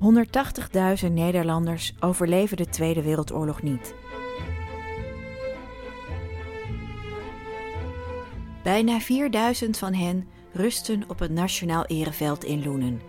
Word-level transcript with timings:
180.000 0.00 1.12
Nederlanders 1.12 1.94
overleven 2.00 2.56
de 2.56 2.68
Tweede 2.68 3.02
Wereldoorlog 3.02 3.62
niet. 3.62 3.94
Bijna 8.62 9.00
4000 9.00 9.78
van 9.78 9.94
hen 9.94 10.28
rusten 10.52 11.04
op 11.08 11.18
het 11.18 11.30
Nationaal 11.30 11.84
Ereveld 11.86 12.44
in 12.44 12.64
Loenen. 12.64 13.00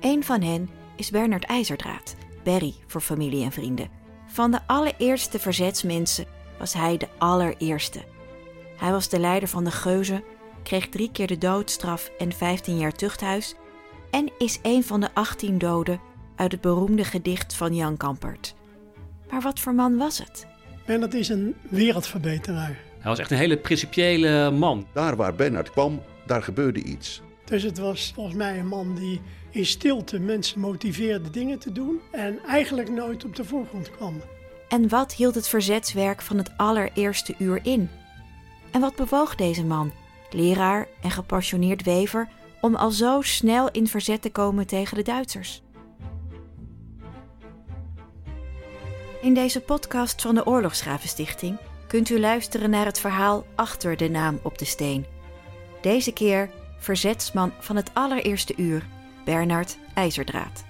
Een 0.00 0.24
van 0.24 0.42
hen 0.42 0.70
is 0.96 1.10
Bernard 1.10 1.44
IJzerdraad, 1.44 2.16
Berry 2.44 2.74
voor 2.86 3.00
familie 3.00 3.44
en 3.44 3.52
vrienden. 3.52 3.88
Van 4.26 4.50
de 4.50 4.60
allereerste 4.66 5.38
verzetsmensen 5.38 6.26
was 6.58 6.72
hij 6.72 6.96
de 6.96 7.08
allereerste. 7.18 8.00
Hij 8.76 8.90
was 8.90 9.08
de 9.08 9.18
leider 9.18 9.48
van 9.48 9.64
de 9.64 9.70
Geuzen, 9.70 10.24
kreeg 10.62 10.88
drie 10.88 11.10
keer 11.12 11.26
de 11.26 11.38
doodstraf 11.38 12.10
en 12.18 12.32
15 12.32 12.78
jaar 12.78 12.92
tuchthuis 12.92 13.54
en 14.10 14.30
is 14.38 14.58
een 14.62 14.84
van 14.84 15.00
de 15.00 15.08
18 15.14 15.58
doden 15.58 16.00
uit 16.36 16.52
het 16.52 16.60
beroemde 16.60 17.04
gedicht 17.04 17.54
van 17.54 17.74
Jan 17.74 17.96
Kampert. 17.96 18.54
Maar 19.30 19.40
wat 19.40 19.60
voor 19.60 19.74
man 19.74 19.96
was 19.96 20.18
het? 20.18 20.46
Bernard 20.86 21.14
is 21.14 21.28
een 21.28 21.54
wereldverbeteraar. 21.68 22.78
Hij 22.98 23.10
was 23.10 23.18
echt 23.18 23.30
een 23.30 23.36
hele 23.36 23.58
principiële 23.58 24.50
man. 24.50 24.86
Daar 24.92 25.16
waar 25.16 25.34
Bernard 25.34 25.70
kwam, 25.70 26.02
daar 26.26 26.42
gebeurde 26.42 26.82
iets. 26.82 27.22
Dus 27.44 27.62
het 27.62 27.78
was 27.78 28.12
volgens 28.14 28.36
mij 28.36 28.58
een 28.58 28.66
man 28.66 28.94
die 28.94 29.20
in 29.50 29.66
stilte 29.66 30.18
mensen 30.18 30.60
motiveerde 30.60 31.30
dingen 31.30 31.58
te 31.58 31.72
doen 31.72 32.00
en 32.10 32.38
eigenlijk 32.46 32.90
nooit 32.90 33.24
op 33.24 33.36
de 33.36 33.44
voorgrond 33.44 33.90
kwam. 33.90 34.22
En 34.68 34.88
wat 34.88 35.14
hield 35.14 35.34
het 35.34 35.48
verzetswerk 35.48 36.22
van 36.22 36.36
het 36.36 36.50
allereerste 36.56 37.34
uur 37.38 37.60
in? 37.62 37.90
En 38.70 38.80
wat 38.80 38.96
bewoog 38.96 39.34
deze 39.34 39.64
man, 39.64 39.92
leraar 40.30 40.86
en 41.02 41.10
gepassioneerd 41.10 41.82
wever, 41.82 42.28
om 42.60 42.74
al 42.74 42.90
zo 42.90 43.20
snel 43.20 43.70
in 43.70 43.86
verzet 43.86 44.22
te 44.22 44.30
komen 44.30 44.66
tegen 44.66 44.96
de 44.96 45.02
Duitsers? 45.02 45.62
In 49.20 49.34
deze 49.34 49.60
podcast 49.60 50.22
van 50.22 50.34
de 50.34 50.46
Oorlogsgravenstichting 50.46 51.58
kunt 51.86 52.08
u 52.08 52.20
luisteren 52.20 52.70
naar 52.70 52.84
het 52.84 53.00
verhaal 53.00 53.46
achter 53.54 53.96
de 53.96 54.08
naam 54.08 54.40
op 54.42 54.58
de 54.58 54.64
steen. 54.64 55.06
Deze 55.80 56.12
keer 56.12 56.50
verzetsman 56.78 57.52
van 57.58 57.76
het 57.76 57.90
allereerste 57.92 58.54
uur, 58.56 58.86
Bernard 59.24 59.78
IJzerdraad. 59.94 60.64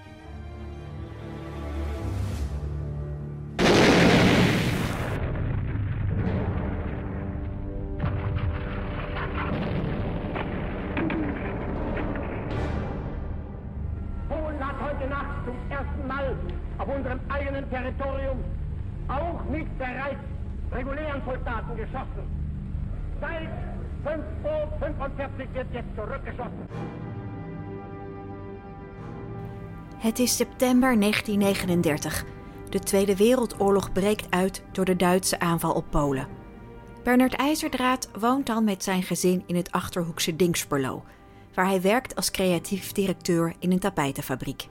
Heute 14.90 15.08
Nacht 15.08 15.44
zum 15.44 15.56
ersten 15.70 16.06
Mal 16.06 16.36
auf 16.78 16.88
unserem 16.88 17.20
eigenen 17.28 17.70
Territorium 17.70 18.38
auch 19.08 19.44
mit 19.50 19.78
bereits 19.78 20.24
regulären 20.72 21.22
Soldaten 21.24 21.76
geschossen. 21.76 22.24
Seit 23.20 23.48
5 24.04 24.18
Uhr 24.44 24.78
45 24.78 25.48
wird 25.52 25.66
jetzt 25.72 25.94
zurückgeschossen. 25.96 26.68
Het 29.98 30.18
is 30.18 30.36
september 30.36 30.94
1939. 31.00 32.24
De 32.68 32.78
Tweede 32.78 33.16
Wereldoorlog 33.16 33.92
breekt 33.92 34.26
uit 34.30 34.62
door 34.72 34.84
de 34.84 34.96
Duitse 34.96 35.40
aanval 35.40 35.72
op 35.72 35.84
Polen. 35.90 36.26
Bernard 37.02 37.34
IJzerdraad 37.34 38.10
woont 38.18 38.46
dan 38.46 38.64
met 38.64 38.84
zijn 38.84 39.02
gezin 39.02 39.42
in 39.46 39.56
het 39.56 39.72
achterhoekse 39.72 40.36
Dingsperlo, 40.36 41.04
waar 41.54 41.66
hij 41.66 41.80
werkt 41.80 42.16
als 42.16 42.30
creatief 42.30 42.92
directeur 42.92 43.54
in 43.58 43.72
een 43.72 43.78
tapijtenfabriek. 43.78 44.68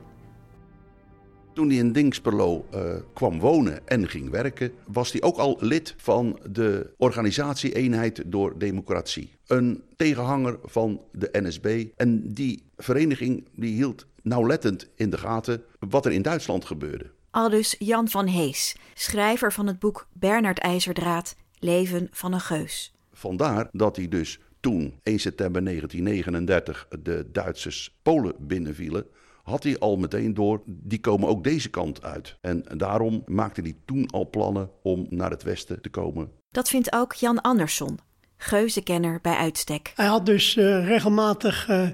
Toen 1.59 1.69
hij 1.69 1.77
in 1.77 1.91
Dingsperlo 1.91 2.65
eh, 2.71 2.95
kwam 3.13 3.39
wonen 3.39 3.87
en 3.87 4.09
ging 4.09 4.29
werken, 4.29 4.71
was 4.87 5.11
hij 5.11 5.21
ook 5.21 5.37
al 5.37 5.57
lid 5.59 5.93
van 5.97 6.39
de 6.49 6.93
organisatie-eenheid 6.97 8.23
door 8.25 8.57
democratie. 8.57 9.31
Een 9.47 9.83
tegenhanger 9.95 10.59
van 10.63 11.01
de 11.11 11.29
NSB. 11.31 11.85
En 11.95 12.33
die 12.33 12.63
vereniging 12.77 13.47
die 13.55 13.73
hield 13.75 14.05
nauwlettend 14.21 14.89
in 14.95 15.09
de 15.09 15.17
gaten 15.17 15.63
wat 15.79 16.05
er 16.05 16.11
in 16.11 16.21
Duitsland 16.21 16.65
gebeurde. 16.65 17.11
Aldus 17.29 17.75
Jan 17.79 18.07
van 18.07 18.27
Hees, 18.27 18.75
schrijver 18.93 19.53
van 19.53 19.67
het 19.67 19.79
boek 19.79 20.07
Bernard 20.13 20.59
IJzerdraad, 20.59 21.35
Leven 21.57 22.07
van 22.11 22.33
een 22.33 22.39
Geus. 22.39 22.93
Vandaar 23.11 23.69
dat 23.71 23.95
hij 23.95 24.07
dus 24.07 24.39
toen, 24.59 24.99
1 25.03 25.19
september 25.19 25.63
1939, 25.63 26.87
de 27.03 27.27
Duitsers 27.31 27.97
Polen 28.01 28.35
binnenvielen, 28.39 29.05
had 29.49 29.63
hij 29.63 29.79
al 29.79 29.97
meteen 29.97 30.33
door, 30.33 30.61
die 30.65 30.99
komen 30.99 31.27
ook 31.29 31.43
deze 31.43 31.69
kant 31.69 32.03
uit. 32.03 32.35
En 32.41 32.65
daarom 32.77 33.23
maakte 33.25 33.61
hij 33.61 33.75
toen 33.85 34.07
al 34.09 34.29
plannen 34.29 34.69
om 34.83 35.05
naar 35.09 35.29
het 35.29 35.43
westen 35.43 35.81
te 35.81 35.89
komen. 35.89 36.31
Dat 36.51 36.69
vindt 36.69 36.93
ook 36.93 37.13
Jan 37.13 37.41
Andersson, 37.41 37.99
geuzenkenner 38.37 39.19
bij 39.21 39.35
uitstek. 39.35 39.91
Hij 39.95 40.05
had 40.05 40.25
dus 40.25 40.57
eh, 40.57 40.85
regelmatig 40.87 41.67
eh, 41.69 41.87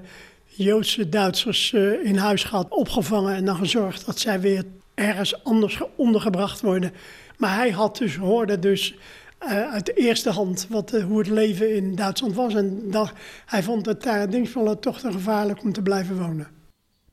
Joodse 0.44 1.08
Duitsers 1.08 1.72
eh, 1.72 2.04
in 2.04 2.16
huis 2.16 2.44
gehad, 2.44 2.68
opgevangen 2.70 3.34
en 3.34 3.44
dan 3.44 3.56
gezorgd 3.56 4.06
dat 4.06 4.18
zij 4.18 4.40
weer 4.40 4.64
ergens 4.94 5.44
anders 5.44 5.76
ge- 5.76 5.88
ondergebracht 5.96 6.60
worden. 6.60 6.92
Maar 7.38 7.54
hij 7.54 7.70
had 7.70 7.96
dus, 7.96 8.16
hoorde 8.16 8.58
dus 8.58 8.98
eh, 9.38 9.72
uit 9.72 9.86
de 9.86 9.92
eerste 9.92 10.30
hand 10.30 10.66
wat, 10.70 10.90
hoe 10.90 11.18
het 11.18 11.28
leven 11.28 11.74
in 11.74 11.94
Duitsland 11.94 12.34
was. 12.34 12.54
En 12.54 12.90
dat, 12.90 13.12
hij 13.46 13.62
vond 13.62 13.86
het 13.86 14.02
daar 14.02 14.30
Dingsvolle 14.30 14.78
toch 14.78 15.00
te 15.00 15.12
gevaarlijk 15.12 15.62
om 15.62 15.72
te 15.72 15.82
blijven 15.82 16.18
wonen. 16.18 16.48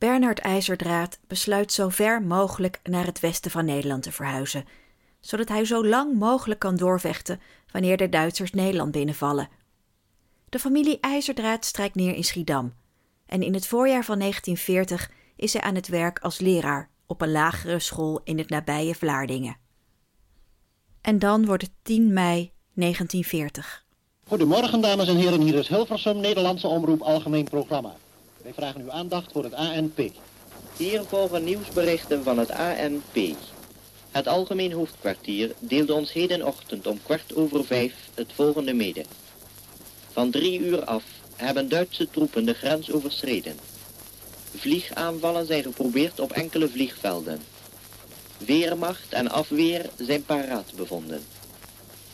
Bernard 0.03 0.39
IJzerdraad 0.39 1.19
besluit 1.27 1.71
zo 1.71 1.89
ver 1.89 2.21
mogelijk 2.21 2.79
naar 2.83 3.05
het 3.05 3.19
westen 3.19 3.51
van 3.51 3.65
Nederland 3.65 4.03
te 4.03 4.11
verhuizen, 4.11 4.65
zodat 5.19 5.49
hij 5.49 5.65
zo 5.65 5.85
lang 5.85 6.19
mogelijk 6.19 6.59
kan 6.59 6.75
doorvechten 6.75 7.39
wanneer 7.71 7.97
de 7.97 8.09
Duitsers 8.09 8.51
Nederland 8.51 8.91
binnenvallen. 8.91 9.49
De 10.49 10.59
familie 10.59 10.99
IJzerdraad 10.99 11.65
strijkt 11.65 11.95
neer 11.95 12.15
in 12.15 12.23
Schiedam 12.23 12.73
en 13.25 13.41
in 13.41 13.53
het 13.53 13.67
voorjaar 13.67 14.03
van 14.03 14.19
1940 14.19 15.11
is 15.35 15.53
hij 15.53 15.61
aan 15.61 15.75
het 15.75 15.87
werk 15.87 16.19
als 16.19 16.39
leraar 16.39 16.89
op 17.05 17.21
een 17.21 17.31
lagere 17.31 17.79
school 17.79 18.21
in 18.23 18.37
het 18.37 18.49
nabije 18.49 18.95
Vlaardingen. 18.95 19.57
En 21.01 21.19
dan 21.19 21.45
wordt 21.45 21.63
het 21.63 21.73
10 21.81 22.13
mei 22.13 22.51
1940. 22.73 23.85
Goedemorgen, 24.27 24.81
dames 24.81 25.07
en 25.07 25.17
heren. 25.17 25.41
Hier 25.41 25.55
is 25.55 25.67
Hilversum, 25.67 26.19
Nederlandse 26.19 26.67
Omroep 26.67 27.01
Algemeen 27.01 27.43
Programma. 27.43 27.95
Wij 28.43 28.53
vragen 28.53 28.81
uw 28.81 28.91
aandacht 28.91 29.31
voor 29.31 29.43
het 29.43 29.53
ANP. 29.53 29.99
Hier 30.77 31.03
volgen 31.03 31.43
nieuwsberichten 31.43 32.23
van 32.23 32.37
het 32.37 32.51
ANP. 32.51 33.35
Het 34.11 34.27
Algemeen 34.27 34.71
Hoofdkwartier 34.71 35.53
deelde 35.59 35.93
ons 35.93 36.13
hedenochtend 36.13 36.87
om 36.87 36.99
kwart 37.03 37.35
over 37.35 37.65
vijf 37.65 37.93
het 38.13 38.33
volgende 38.33 38.73
mede. 38.73 39.05
Van 40.11 40.31
drie 40.31 40.59
uur 40.59 40.83
af 40.83 41.03
hebben 41.35 41.69
Duitse 41.69 42.09
troepen 42.09 42.45
de 42.45 42.53
grens 42.53 42.91
overschreden. 42.91 43.55
Vliegaanvallen 44.55 45.45
zijn 45.45 45.63
geprobeerd 45.63 46.19
op 46.19 46.31
enkele 46.31 46.69
vliegvelden. 46.69 47.39
Weermacht 48.37 49.13
en 49.13 49.31
afweer 49.31 49.89
zijn 49.97 50.25
paraat 50.25 50.73
bevonden. 50.75 51.23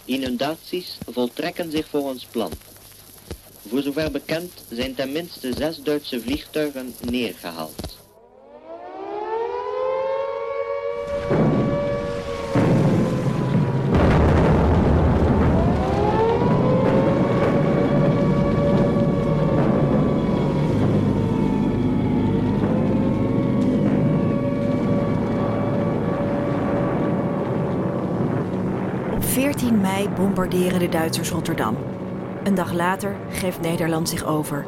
Inundaties 0.06 0.98
voltrekken 1.06 1.72
zich 1.72 1.88
volgens 1.88 2.26
plan. 2.26 2.52
Voor 3.70 3.82
zover 3.82 4.12
bekend 4.12 4.52
zijn 4.70 4.96
ten 4.96 5.12
minste 5.12 5.54
zes 5.54 5.78
Duitse 5.78 6.22
vliegtuigen 6.22 6.94
neergehaald. 7.10 7.98
Op 29.14 29.24
14 29.24 29.82
mei 29.82 30.10
bombarderen 30.10 30.80
de 30.80 30.90
Duitsers 30.90 31.30
Rotterdam. 31.30 31.99
Een 32.44 32.56
dag 32.56 32.74
later 32.74 33.18
geeft 33.30 33.62
Nederland 33.62 34.10
zich 34.10 34.26
over 34.26 34.66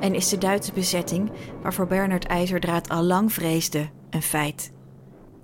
en 0.00 0.14
is 0.14 0.28
de 0.28 0.38
Duitse 0.38 0.72
bezetting, 0.72 1.30
waarvoor 1.62 1.86
Bernard 1.86 2.24
IJzerdraad 2.24 2.88
al 2.88 3.02
lang 3.02 3.32
vreesde, 3.32 3.88
een 4.10 4.22
feit. 4.22 4.72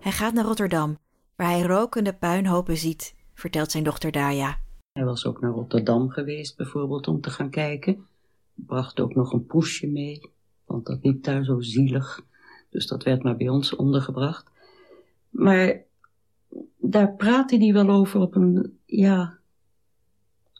Hij 0.00 0.12
gaat 0.12 0.32
naar 0.32 0.44
Rotterdam, 0.44 0.98
waar 1.36 1.50
hij 1.50 1.62
rokende 1.62 2.12
puinhopen 2.12 2.76
ziet, 2.76 3.14
vertelt 3.34 3.70
zijn 3.70 3.84
dochter 3.84 4.12
Daya. 4.12 4.58
Hij 4.92 5.04
was 5.04 5.26
ook 5.26 5.40
naar 5.40 5.50
Rotterdam 5.50 6.08
geweest 6.08 6.56
bijvoorbeeld 6.56 7.08
om 7.08 7.20
te 7.20 7.30
gaan 7.30 7.50
kijken. 7.50 8.06
Bracht 8.54 9.00
ook 9.00 9.14
nog 9.14 9.32
een 9.32 9.46
poesje 9.46 9.86
mee, 9.86 10.30
want 10.64 10.86
dat 10.86 10.98
liep 11.02 11.22
daar 11.24 11.44
zo 11.44 11.60
zielig. 11.60 12.24
Dus 12.70 12.86
dat 12.86 13.02
werd 13.02 13.22
maar 13.22 13.36
bij 13.36 13.48
ons 13.48 13.76
ondergebracht. 13.76 14.50
Maar 15.30 15.82
daar 16.76 17.14
praatte 17.14 17.56
hij 17.56 17.72
wel 17.72 17.88
over 17.88 18.20
op 18.20 18.34
een, 18.34 18.78
ja, 18.86 19.38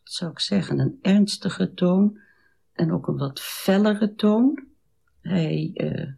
zou 0.04 0.30
ik 0.30 0.38
zeggen, 0.38 0.78
een 0.78 0.98
ernstige 1.02 1.74
toon. 1.74 2.18
En 2.72 2.92
ook 2.92 3.06
een 3.06 3.16
wat 3.16 3.40
fellere 3.40 4.14
toon. 4.14 4.64
Hij, 5.20 5.70
eh, 5.74 6.08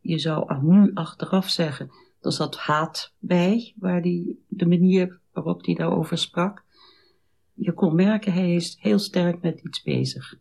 Je 0.00 0.18
zou 0.18 0.62
nu 0.62 0.90
achteraf 0.94 1.48
zeggen, 1.48 1.90
er 2.20 2.32
zat 2.32 2.56
haat 2.56 3.12
bij, 3.18 3.74
waar 3.76 4.02
die, 4.02 4.44
de 4.48 4.66
manier 4.66 5.18
waarop 5.32 5.64
hij 5.64 5.74
daarover 5.74 6.18
sprak. 6.18 6.62
Je 7.54 7.72
kon 7.72 7.94
merken, 7.94 8.32
hij 8.32 8.54
is 8.54 8.76
heel 8.80 8.98
sterk 8.98 9.42
met 9.42 9.60
iets 9.60 9.82
bezig. 9.82 10.34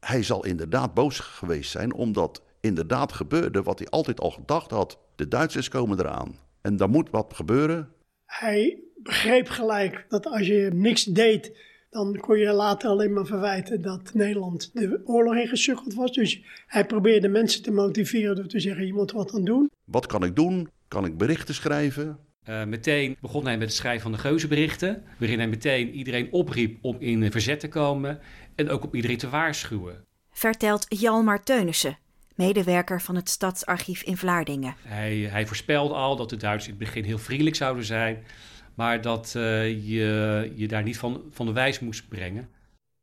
Hij 0.00 0.22
zal 0.22 0.44
inderdaad 0.44 0.94
boos 0.94 1.18
geweest 1.18 1.70
zijn, 1.70 1.94
omdat 1.94 2.42
inderdaad 2.60 3.12
gebeurde 3.12 3.62
wat 3.62 3.78
hij 3.78 3.88
altijd 3.88 4.20
al 4.20 4.30
gedacht 4.30 4.70
had. 4.70 4.98
De 5.16 5.28
Duitsers 5.28 5.68
komen 5.68 5.98
eraan. 5.98 6.38
En 6.60 6.76
dan 6.76 6.90
moet 6.90 7.10
wat 7.10 7.34
gebeuren. 7.34 7.92
Hij 8.24 8.82
begreep 8.96 9.48
gelijk 9.48 10.04
dat 10.08 10.26
als 10.26 10.46
je 10.46 10.70
niks 10.72 11.04
deed, 11.04 11.58
dan 11.92 12.16
kon 12.20 12.38
je 12.38 12.52
later 12.52 12.88
alleen 12.88 13.12
maar 13.12 13.26
verwijten 13.26 13.82
dat 13.82 14.14
Nederland 14.14 14.70
de 14.72 15.00
oorlog 15.04 15.36
ingesukkeld 15.36 15.94
was. 15.94 16.12
Dus 16.12 16.42
hij 16.66 16.86
probeerde 16.86 17.28
mensen 17.28 17.62
te 17.62 17.70
motiveren 17.70 18.36
door 18.36 18.46
te 18.46 18.60
zeggen, 18.60 18.86
je 18.86 18.92
moet 18.92 19.12
wat 19.12 19.34
aan 19.34 19.44
doen. 19.44 19.70
Wat 19.84 20.06
kan 20.06 20.24
ik 20.24 20.36
doen? 20.36 20.68
Kan 20.88 21.04
ik 21.04 21.18
berichten 21.18 21.54
schrijven? 21.54 22.18
Uh, 22.48 22.64
meteen 22.64 23.16
begon 23.20 23.44
hij 23.44 23.58
met 23.58 23.68
het 23.68 23.76
schrijven 23.76 24.02
van 24.02 24.12
de 24.12 24.18
geuzenberichten, 24.18 25.02
waarin 25.18 25.38
hij 25.38 25.48
meteen 25.48 25.90
iedereen 25.90 26.32
opriep 26.32 26.78
om 26.84 26.96
in 26.98 27.30
verzet 27.30 27.60
te 27.60 27.68
komen 27.68 28.20
en 28.54 28.68
ook 28.68 28.84
op 28.84 28.94
iedereen 28.94 29.18
te 29.18 29.28
waarschuwen. 29.28 30.04
Vertelt 30.30 30.86
Jalmar 30.88 31.42
Teunissen, 31.42 31.98
medewerker 32.34 33.00
van 33.00 33.14
het 33.16 33.28
Stadsarchief 33.28 34.02
in 34.02 34.16
Vlaardingen. 34.16 34.74
Hij, 34.82 35.16
hij 35.16 35.46
voorspelde 35.46 35.94
al 35.94 36.16
dat 36.16 36.30
de 36.30 36.36
Duitsers 36.36 36.72
in 36.72 36.78
het 36.78 36.88
begin 36.88 37.04
heel 37.04 37.18
vriendelijk 37.18 37.56
zouden 37.56 37.84
zijn, 37.84 38.24
maar 38.74 39.00
dat 39.00 39.34
uh, 39.36 39.88
je 39.88 40.52
je 40.54 40.68
daar 40.68 40.82
niet 40.82 40.98
van, 40.98 41.20
van 41.30 41.46
de 41.46 41.52
wijs 41.52 41.80
moest 41.80 42.08
brengen. 42.08 42.48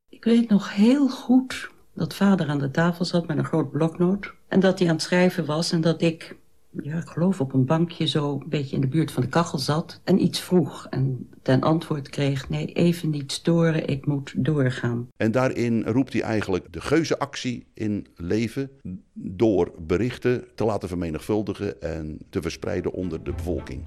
Ik 0.09 0.23
weet 0.23 0.49
nog 0.49 0.75
heel 0.75 1.09
goed 1.09 1.69
dat 1.93 2.15
vader 2.15 2.47
aan 2.47 2.59
de 2.59 2.71
tafel 2.71 3.05
zat 3.05 3.27
met 3.27 3.37
een 3.37 3.45
groot 3.45 3.71
bloknoot 3.71 4.33
en 4.47 4.59
dat 4.59 4.79
hij 4.79 4.87
aan 4.87 4.93
het 4.93 5.03
schrijven 5.03 5.45
was 5.45 5.71
en 5.71 5.81
dat 5.81 6.01
ik 6.01 6.35
ja, 6.83 6.97
ik 6.97 7.07
geloof 7.07 7.41
op 7.41 7.53
een 7.53 7.65
bankje 7.65 8.07
zo 8.07 8.33
een 8.33 8.49
beetje 8.49 8.75
in 8.75 8.81
de 8.81 8.87
buurt 8.87 9.11
van 9.11 9.23
de 9.23 9.29
kachel 9.29 9.57
zat 9.57 10.01
en 10.03 10.21
iets 10.23 10.39
vroeg. 10.39 10.87
En 10.89 11.29
ten 11.41 11.61
antwoord 11.61 12.09
kreeg, 12.09 12.49
nee, 12.49 12.65
even 12.65 13.09
niet 13.09 13.31
storen, 13.31 13.87
ik 13.87 14.05
moet 14.05 14.33
doorgaan. 14.37 15.07
En 15.17 15.31
daarin 15.31 15.83
roept 15.83 16.13
hij 16.13 16.21
eigenlijk 16.21 16.73
de 16.73 16.81
geuzenactie 16.81 17.67
in 17.73 18.07
leven 18.15 18.69
door 19.13 19.71
berichten 19.79 20.43
te 20.55 20.65
laten 20.65 20.87
vermenigvuldigen 20.87 21.81
en 21.81 22.17
te 22.29 22.41
verspreiden 22.41 22.91
onder 22.91 23.23
de 23.23 23.31
bevolking. 23.31 23.83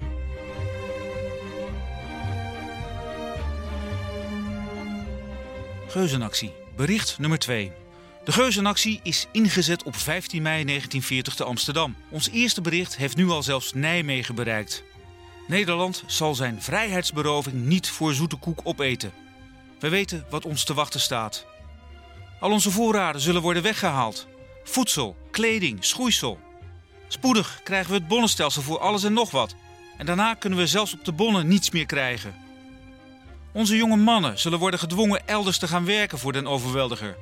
Geuzenactie, 5.93 6.53
bericht 6.75 7.19
nummer 7.19 7.39
2. 7.39 7.71
De 8.23 8.31
geuzenactie 8.31 8.99
is 9.03 9.27
ingezet 9.31 9.83
op 9.83 9.95
15 9.95 10.41
mei 10.41 10.63
1940 10.65 11.35
te 11.35 11.43
Amsterdam. 11.43 11.95
Ons 12.09 12.29
eerste 12.29 12.61
bericht 12.61 12.97
heeft 12.97 13.15
nu 13.15 13.29
al 13.29 13.43
zelfs 13.43 13.73
Nijmegen 13.73 14.35
bereikt. 14.35 14.83
Nederland 15.47 16.03
zal 16.05 16.35
zijn 16.35 16.61
vrijheidsberoving 16.61 17.65
niet 17.65 17.89
voor 17.89 18.13
zoete 18.13 18.35
koek 18.35 18.59
opeten. 18.63 19.13
We 19.79 19.89
weten 19.89 20.25
wat 20.29 20.45
ons 20.45 20.63
te 20.63 20.73
wachten 20.73 20.99
staat. 20.99 21.45
Al 22.39 22.51
onze 22.51 22.71
voorraden 22.71 23.21
zullen 23.21 23.41
worden 23.41 23.63
weggehaald. 23.63 24.27
Voedsel, 24.63 25.15
kleding, 25.31 25.85
schoeisel. 25.85 26.39
Spoedig 27.07 27.59
krijgen 27.63 27.91
we 27.91 27.97
het 27.97 28.07
bonnenstelsel 28.07 28.61
voor 28.61 28.79
alles 28.79 29.03
en 29.03 29.13
nog 29.13 29.31
wat. 29.31 29.55
En 29.97 30.05
daarna 30.05 30.33
kunnen 30.33 30.59
we 30.59 30.67
zelfs 30.67 30.93
op 30.93 31.05
de 31.05 31.11
bonnen 31.11 31.47
niets 31.47 31.71
meer 31.71 31.85
krijgen. 31.85 32.42
Onze 33.53 33.75
jonge 33.75 33.95
mannen 33.95 34.39
zullen 34.39 34.59
worden 34.59 34.79
gedwongen 34.79 35.27
elders 35.27 35.57
te 35.57 35.67
gaan 35.67 35.85
werken 35.85 36.19
voor 36.19 36.33
den 36.33 36.47
overweldiger. 36.47 37.17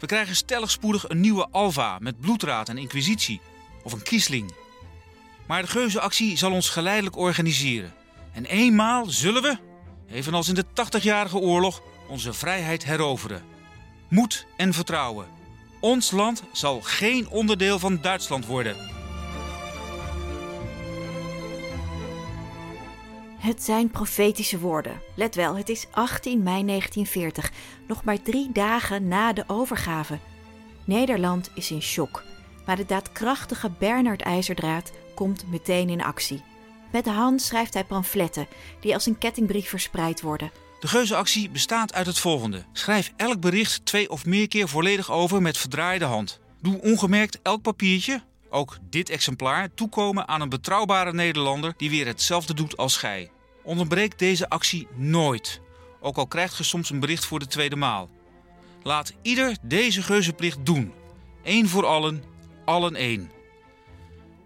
We 0.00 0.06
krijgen 0.06 0.36
stellig 0.36 0.70
spoedig 0.70 1.08
een 1.08 1.20
nieuwe 1.20 1.48
Alva 1.50 1.98
met 2.00 2.20
bloedraad 2.20 2.68
en 2.68 2.78
inquisitie. 2.78 3.40
Of 3.82 3.92
een 3.92 4.02
kiesling. 4.02 4.54
Maar 5.46 5.62
de 5.62 5.68
geuzenactie 5.68 6.36
zal 6.36 6.52
ons 6.52 6.68
geleidelijk 6.68 7.16
organiseren. 7.16 7.94
En 8.32 8.44
eenmaal 8.44 9.06
zullen 9.06 9.42
we, 9.42 9.56
evenals 10.10 10.48
in 10.48 10.54
de 10.54 10.64
80-jarige 10.64 11.38
oorlog, 11.38 11.82
onze 12.08 12.32
vrijheid 12.32 12.84
heroveren. 12.84 13.42
Moed 14.08 14.46
en 14.56 14.72
vertrouwen. 14.72 15.26
Ons 15.80 16.10
land 16.10 16.42
zal 16.52 16.80
geen 16.80 17.28
onderdeel 17.28 17.78
van 17.78 18.00
Duitsland 18.00 18.46
worden. 18.46 18.93
Het 23.44 23.62
zijn 23.62 23.90
profetische 23.90 24.58
woorden. 24.58 25.00
Let 25.14 25.34
wel, 25.34 25.56
het 25.56 25.68
is 25.68 25.86
18 25.90 26.42
mei 26.42 26.64
1940, 26.66 27.52
nog 27.86 28.04
maar 28.04 28.22
drie 28.22 28.52
dagen 28.52 29.08
na 29.08 29.32
de 29.32 29.44
overgave. 29.46 30.18
Nederland 30.84 31.50
is 31.54 31.70
in 31.70 31.82
shock, 31.82 32.22
maar 32.66 32.76
de 32.76 32.86
daadkrachtige 32.86 33.70
Bernard 33.78 34.22
IJzerdraad 34.22 34.92
komt 35.14 35.50
meteen 35.50 35.88
in 35.88 36.02
actie. 36.02 36.42
Met 36.92 37.04
de 37.04 37.10
hand 37.10 37.42
schrijft 37.42 37.74
hij 37.74 37.84
pamfletten 37.84 38.46
die 38.80 38.94
als 38.94 39.06
een 39.06 39.18
kettingbrief 39.18 39.68
verspreid 39.68 40.20
worden. 40.20 40.50
De 40.80 40.88
geuzenactie 40.88 41.50
bestaat 41.50 41.94
uit 41.94 42.06
het 42.06 42.18
volgende. 42.18 42.64
Schrijf 42.72 43.12
elk 43.16 43.40
bericht 43.40 43.86
twee 43.86 44.10
of 44.10 44.24
meer 44.24 44.48
keer 44.48 44.68
volledig 44.68 45.10
over 45.10 45.42
met 45.42 45.58
verdraaide 45.58 46.04
hand. 46.04 46.40
Doe 46.62 46.80
ongemerkt 46.80 47.38
elk 47.42 47.62
papiertje, 47.62 48.22
ook 48.50 48.78
dit 48.90 49.08
exemplaar, 49.10 49.74
toekomen 49.74 50.28
aan 50.28 50.40
een 50.40 50.48
betrouwbare 50.48 51.12
Nederlander 51.12 51.74
die 51.76 51.90
weer 51.90 52.06
hetzelfde 52.06 52.54
doet 52.54 52.76
als 52.76 52.96
gij. 52.96 53.32
Onderbreek 53.64 54.18
deze 54.18 54.48
actie 54.48 54.86
nooit, 54.94 55.60
ook 56.00 56.16
al 56.16 56.26
krijgt 56.26 56.54
ge 56.54 56.64
soms 56.64 56.90
een 56.90 57.00
bericht 57.00 57.24
voor 57.24 57.38
de 57.38 57.46
tweede 57.46 57.76
maal. 57.76 58.10
Laat 58.82 59.14
ieder 59.22 59.56
deze 59.62 60.02
geuzenplicht 60.02 60.66
doen. 60.66 60.92
Eén 61.42 61.68
voor 61.68 61.86
allen, 61.86 62.22
allen 62.64 62.94
één. 62.94 63.30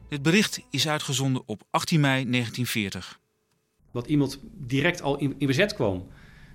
Dit 0.08 0.22
bericht 0.22 0.60
is 0.70 0.88
uitgezonden 0.88 1.42
op 1.46 1.62
18 1.70 2.00
mei 2.00 2.30
1940. 2.30 3.20
Dat 3.92 4.06
iemand 4.06 4.38
direct 4.42 5.02
al 5.02 5.18
in, 5.18 5.34
in 5.38 5.46
bezet 5.46 5.74
kwam. 5.74 6.06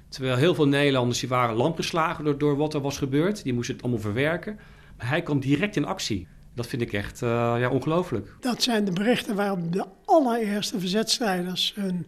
Terwijl 0.10 0.36
heel 0.36 0.56
veel 0.56 0.68
Nederlanders 0.68 1.20
die 1.20 1.30
waren 1.30 1.56
lamgeslagen 1.56 2.24
door, 2.24 2.38
door 2.38 2.58
wat 2.58 2.74
er 2.74 2.82
was 2.82 2.98
gebeurd. 2.98 3.44
Die 3.44 3.54
moesten 3.54 3.74
het 3.76 3.84
allemaal 3.84 4.02
verwerken. 4.02 4.60
Maar 4.98 5.08
hij 5.08 5.22
kwam 5.22 5.40
direct 5.40 5.76
in 5.76 5.86
actie. 5.86 6.28
Dat 6.56 6.68
vind 6.68 6.82
ik 6.82 6.94
echt 6.94 7.22
uh, 7.22 7.30
ja, 7.60 7.70
ongelooflijk. 7.70 8.36
Dat 8.40 8.64
zijn 8.64 8.86
de 8.86 8.92
berichten 8.92 9.36
waarop 9.36 9.74
de 9.74 9.86
allereerste 10.06 10.80
verzetstrijders 10.80 11.74
hun 11.76 12.06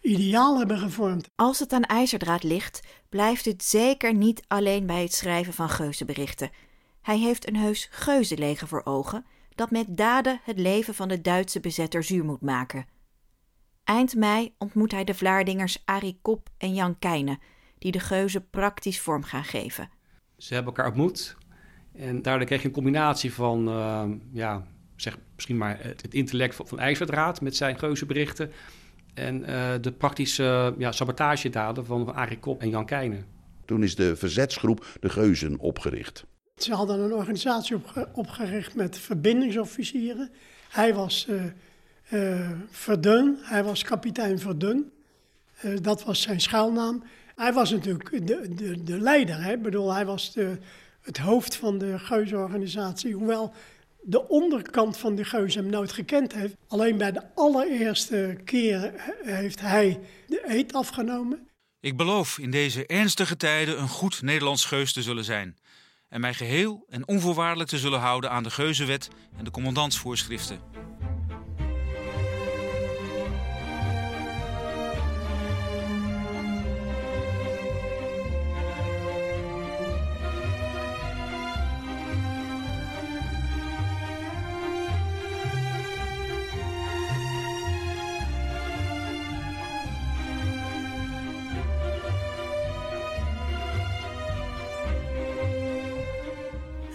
ideaal 0.00 0.58
hebben 0.58 0.78
gevormd. 0.78 1.28
Als 1.34 1.58
het 1.58 1.72
aan 1.72 1.82
ijzerdraad 1.82 2.42
ligt, 2.42 2.80
blijft 3.08 3.44
het 3.44 3.64
zeker 3.64 4.14
niet 4.14 4.42
alleen 4.46 4.86
bij 4.86 5.02
het 5.02 5.12
schrijven 5.12 5.52
van 5.52 5.68
geuzenberichten. 5.68 6.50
Hij 7.02 7.18
heeft 7.18 7.48
een 7.48 7.56
heus 7.56 7.88
geuzenleger 7.90 8.68
voor 8.68 8.84
ogen 8.84 9.24
dat 9.54 9.70
met 9.70 9.96
daden 9.96 10.40
het 10.44 10.58
leven 10.58 10.94
van 10.94 11.08
de 11.08 11.20
Duitse 11.20 11.60
bezetter 11.60 12.04
zuur 12.04 12.24
moet 12.24 12.40
maken. 12.40 12.86
Eind 13.84 14.14
mei 14.14 14.54
ontmoet 14.58 14.92
hij 14.92 15.04
de 15.04 15.14
Vlaardingers 15.14 15.82
Arie 15.84 16.18
Kop 16.22 16.48
en 16.58 16.74
Jan 16.74 16.98
Keijne, 16.98 17.38
die 17.78 17.92
de 17.92 18.00
geuzen 18.00 18.50
praktisch 18.50 19.00
vorm 19.00 19.22
gaan 19.22 19.44
geven. 19.44 19.90
Ze 20.36 20.54
hebben 20.54 20.74
elkaar 20.74 20.90
ontmoet 20.92 21.36
en 21.92 22.22
daardoor 22.22 22.46
kreeg 22.46 22.60
je 22.60 22.66
een 22.66 22.74
combinatie 22.74 23.32
van, 23.32 23.68
uh, 23.68 24.04
ja, 24.32 24.66
zeg 24.96 25.18
misschien 25.34 25.56
maar 25.56 25.78
het, 25.80 26.14
intellect 26.14 26.54
van, 26.54 26.66
van 26.68 26.78
IJzerdraad 26.78 27.40
met 27.40 27.56
zijn 27.56 27.78
geuzenberichten 27.78 28.52
en 29.18 29.40
uh, 29.40 29.70
de 29.80 29.92
praktische 29.92 30.74
ja, 30.78 30.92
sabotagedaden 30.92 31.86
van, 31.86 32.04
van 32.04 32.14
Arie 32.14 32.38
Kop 32.38 32.60
en 32.60 32.68
Jan 32.68 32.86
Keijne. 32.86 33.16
Toen 33.64 33.82
is 33.82 33.94
de 33.94 34.16
verzetsgroep 34.16 34.86
de 35.00 35.08
Geuzen 35.08 35.58
opgericht. 35.58 36.24
Ze 36.56 36.74
hadden 36.74 37.00
een 37.00 37.12
organisatie 37.12 37.76
opge 37.76 38.08
opgericht 38.12 38.74
met 38.74 38.98
verbindingsofficieren. 38.98 40.30
Hij 40.68 40.94
was 40.94 41.26
uh, 41.30 41.42
uh, 42.10 42.50
Verdun, 42.70 43.38
hij 43.40 43.64
was 43.64 43.82
kapitein 43.82 44.38
Verdun. 44.38 44.92
Uh, 45.64 45.76
dat 45.82 46.04
was 46.04 46.22
zijn 46.22 46.40
schuilnaam. 46.40 47.02
Hij 47.36 47.52
was 47.52 47.70
natuurlijk 47.70 48.26
de, 48.26 48.54
de, 48.54 48.82
de 48.82 49.00
leider. 49.00 49.42
Hè? 49.42 49.52
Ik 49.52 49.62
bedoel, 49.62 49.94
hij 49.94 50.06
was 50.06 50.32
de, 50.32 50.58
het 51.00 51.18
hoofd 51.18 51.56
van 51.56 51.78
de 51.78 51.98
geuzenorganisatie. 51.98 53.14
Hoewel 53.14 53.52
de 54.08 54.28
onderkant 54.28 54.96
van 54.96 55.14
de 55.14 55.24
geus 55.24 55.54
hem 55.54 55.66
nooit 55.66 55.92
gekend 55.92 56.32
heeft. 56.32 56.56
Alleen 56.68 56.96
bij 56.96 57.12
de 57.12 57.22
allereerste 57.34 58.36
keer 58.44 58.92
heeft 59.22 59.60
hij 59.60 60.00
de 60.26 60.44
eet 60.46 60.72
afgenomen. 60.72 61.48
Ik 61.80 61.96
beloof 61.96 62.38
in 62.38 62.50
deze 62.50 62.86
ernstige 62.86 63.36
tijden 63.36 63.80
een 63.80 63.88
goed 63.88 64.22
Nederlands 64.22 64.64
geus 64.64 64.92
te 64.92 65.02
zullen 65.02 65.24
zijn. 65.24 65.56
En 66.08 66.20
mij 66.20 66.34
geheel 66.34 66.84
en 66.88 67.08
onvoorwaardelijk 67.08 67.70
te 67.70 67.78
zullen 67.78 68.00
houden 68.00 68.30
aan 68.30 68.42
de 68.42 68.50
geuzenwet 68.50 69.08
en 69.36 69.44
de 69.44 69.50
commandantsvoorschriften. 69.50 70.60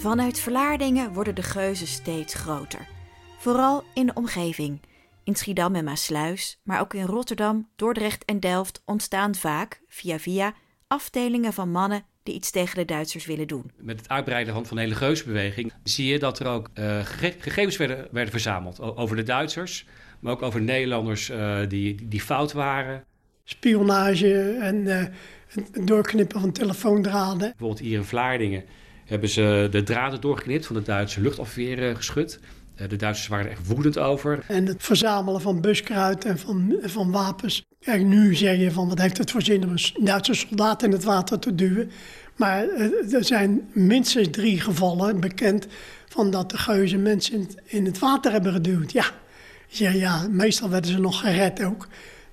Vanuit 0.04 0.40
Vlaardingen 0.40 1.14
worden 1.14 1.36
de 1.36 1.44
geuzen 1.44 1.88
steeds 1.88 2.34
groter. 2.34 2.88
Vooral 3.38 3.84
in 3.94 4.06
de 4.06 4.14
omgeving. 4.14 4.82
In 5.24 5.36
Schiedam 5.36 5.76
en 5.76 5.84
Maasluis, 5.84 6.60
maar 6.64 6.80
ook 6.80 6.94
in 6.94 7.06
Rotterdam, 7.06 7.70
Dordrecht 7.76 8.26
en 8.26 8.40
Delft 8.40 8.82
ontstaan 8.86 9.36
vaak, 9.36 9.82
via 9.88 10.20
via, 10.20 10.54
afdelingen 10.88 11.54
van 11.54 11.72
mannen 11.72 12.04
die 12.24 12.34
iets 12.34 12.52
tegen 12.52 12.76
de 12.76 12.86
Duitsers 12.86 13.26
willen 13.26 13.48
doen. 13.48 13.72
Met 13.78 14.00
het 14.00 14.10
uitbreiden 14.10 14.54
van, 14.54 14.66
van 14.66 14.78
de 14.78 14.84
hele 14.84 14.96
geusbeweging 14.96 15.74
zie 15.84 16.08
je 16.08 16.20
dat 16.20 16.40
er 16.40 16.48
ook 16.48 16.70
uh, 16.74 17.00
gegevens 17.40 17.78
werden, 17.78 18.08
werden 18.12 18.32
verzameld 18.32 18.80
over 18.80 19.16
de 19.16 19.24
Duitsers, 19.24 19.86
maar 20.20 20.32
ook 20.32 20.42
over 20.42 20.62
Nederlanders 20.62 21.30
uh, 21.30 21.60
die, 21.68 22.08
die 22.08 22.22
fout 22.22 22.52
waren. 22.52 23.04
Spionage 23.44 24.58
en 24.62 24.76
uh, 24.76 25.04
het 25.48 25.88
doorknippen 25.88 26.40
van 26.40 26.52
telefoondraden. 26.52 27.50
Bijvoorbeeld 27.50 27.80
hier 27.80 27.98
in 27.98 28.04
Vlaardingen 28.04 28.64
hebben 29.14 29.30
ze 29.30 29.68
de 29.72 29.84
draden 29.84 30.22
doorgeknipt 30.22 30.66
van 30.66 30.76
de 30.76 30.82
Duitse 30.82 31.22
luchtafweer 31.22 31.96
geschud. 31.96 32.40
De 32.88 32.96
Duitsers 32.96 33.28
waren 33.28 33.46
er 33.46 33.52
echt 33.52 33.68
woedend 33.68 33.98
over. 33.98 34.44
En 34.48 34.66
het 34.66 34.84
verzamelen 34.84 35.42
van 35.42 35.62
buskruid 35.62 36.26
en 36.26 36.40
van, 36.40 36.76
van 36.82 37.12
wapens. 37.12 37.66
Kijk, 37.80 38.04
nu 38.04 38.36
zeg 38.36 38.58
je 38.58 38.72
van 38.72 38.88
wat 38.88 39.00
heeft 39.00 39.18
het 39.18 39.32
voor 39.32 39.42
zin 39.42 39.64
om 39.64 39.70
een 39.70 40.06
Duitse 40.06 40.34
soldaat 40.34 40.84
in 40.84 40.92
het 40.92 41.04
water 41.04 41.40
te 41.40 41.56
duwen. 41.56 41.92
Maar 42.36 42.68
er 43.12 43.24
zijn 43.24 43.62
minstens 43.72 44.28
drie 44.32 44.62
gevallen 44.62 45.20
bekend 45.20 45.68
van 46.08 46.32
dat 46.32 46.50
de 46.50 46.58
geuzen 46.58 47.02
mensen 47.02 47.48
in 47.64 47.86
het 47.86 48.00
water 48.00 48.32
hebben 48.32 48.54
geduwd. 48.54 48.92
Ja, 48.92 49.06
ja, 49.68 49.90
ja 49.90 50.28
meestal 50.30 50.70
werden 50.70 50.92
ze 50.92 51.00
nog 51.00 51.20
gered 51.20 51.64
ook. 51.64 51.88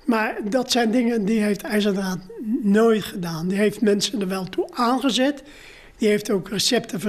Maar 0.05 0.37
dat 0.49 0.71
zijn 0.71 0.91
dingen 0.91 1.25
die 1.25 1.41
heeft 1.41 1.63
IJzerdraad 1.63 2.19
nooit 2.63 3.03
gedaan. 3.03 3.49
Die 3.49 3.59
heeft 3.59 3.81
mensen 3.81 4.21
er 4.21 4.29
wel 4.29 4.45
toe 4.45 4.69
aangezet. 4.71 5.43
Die 6.01 6.09
heeft 6.09 6.31
ook 6.31 6.49
recepten 6.49 7.01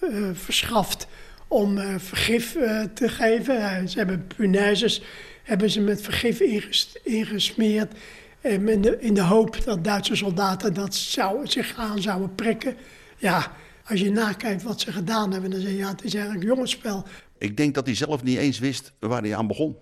uh, 0.00 0.30
verschaft 0.32 1.06
om 1.46 1.78
uh, 1.78 1.94
vergif 1.98 2.54
uh, 2.54 2.82
te 2.82 3.08
geven. 3.08 3.88
ze 3.88 3.98
hebben 3.98 4.26
punaises 4.36 5.02
hebben 5.42 5.70
ze 5.70 5.80
met 5.80 6.02
vergif 6.02 6.40
inges, 6.40 6.98
ingesmeerd. 7.02 7.94
in, 8.40 8.82
de, 8.82 9.00
in 9.00 9.14
de 9.14 9.22
hoop 9.22 9.64
dat 9.64 9.84
Duitse 9.84 10.16
soldaten 10.16 10.74
dat 10.74 10.94
zou, 10.94 11.46
zich 11.46 11.76
aan 11.76 12.02
zouden 12.02 12.34
prikken. 12.34 12.76
Ja, 13.16 13.52
als 13.84 14.00
je 14.00 14.10
nakijkt 14.10 14.62
wat 14.62 14.80
ze 14.80 14.92
gedaan 14.92 15.32
hebben, 15.32 15.50
dan 15.50 15.60
zeg 15.60 15.70
je 15.70 15.76
ja, 15.76 15.88
het 15.88 16.04
is 16.04 16.14
eigenlijk 16.14 16.44
jongensspel. 16.44 17.06
Ik 17.38 17.56
denk 17.56 17.74
dat 17.74 17.86
hij 17.86 17.94
zelf 17.94 18.22
niet 18.22 18.38
eens 18.38 18.58
wist 18.58 18.92
waar 18.98 19.22
hij 19.22 19.36
aan 19.36 19.46
begon. 19.46 19.76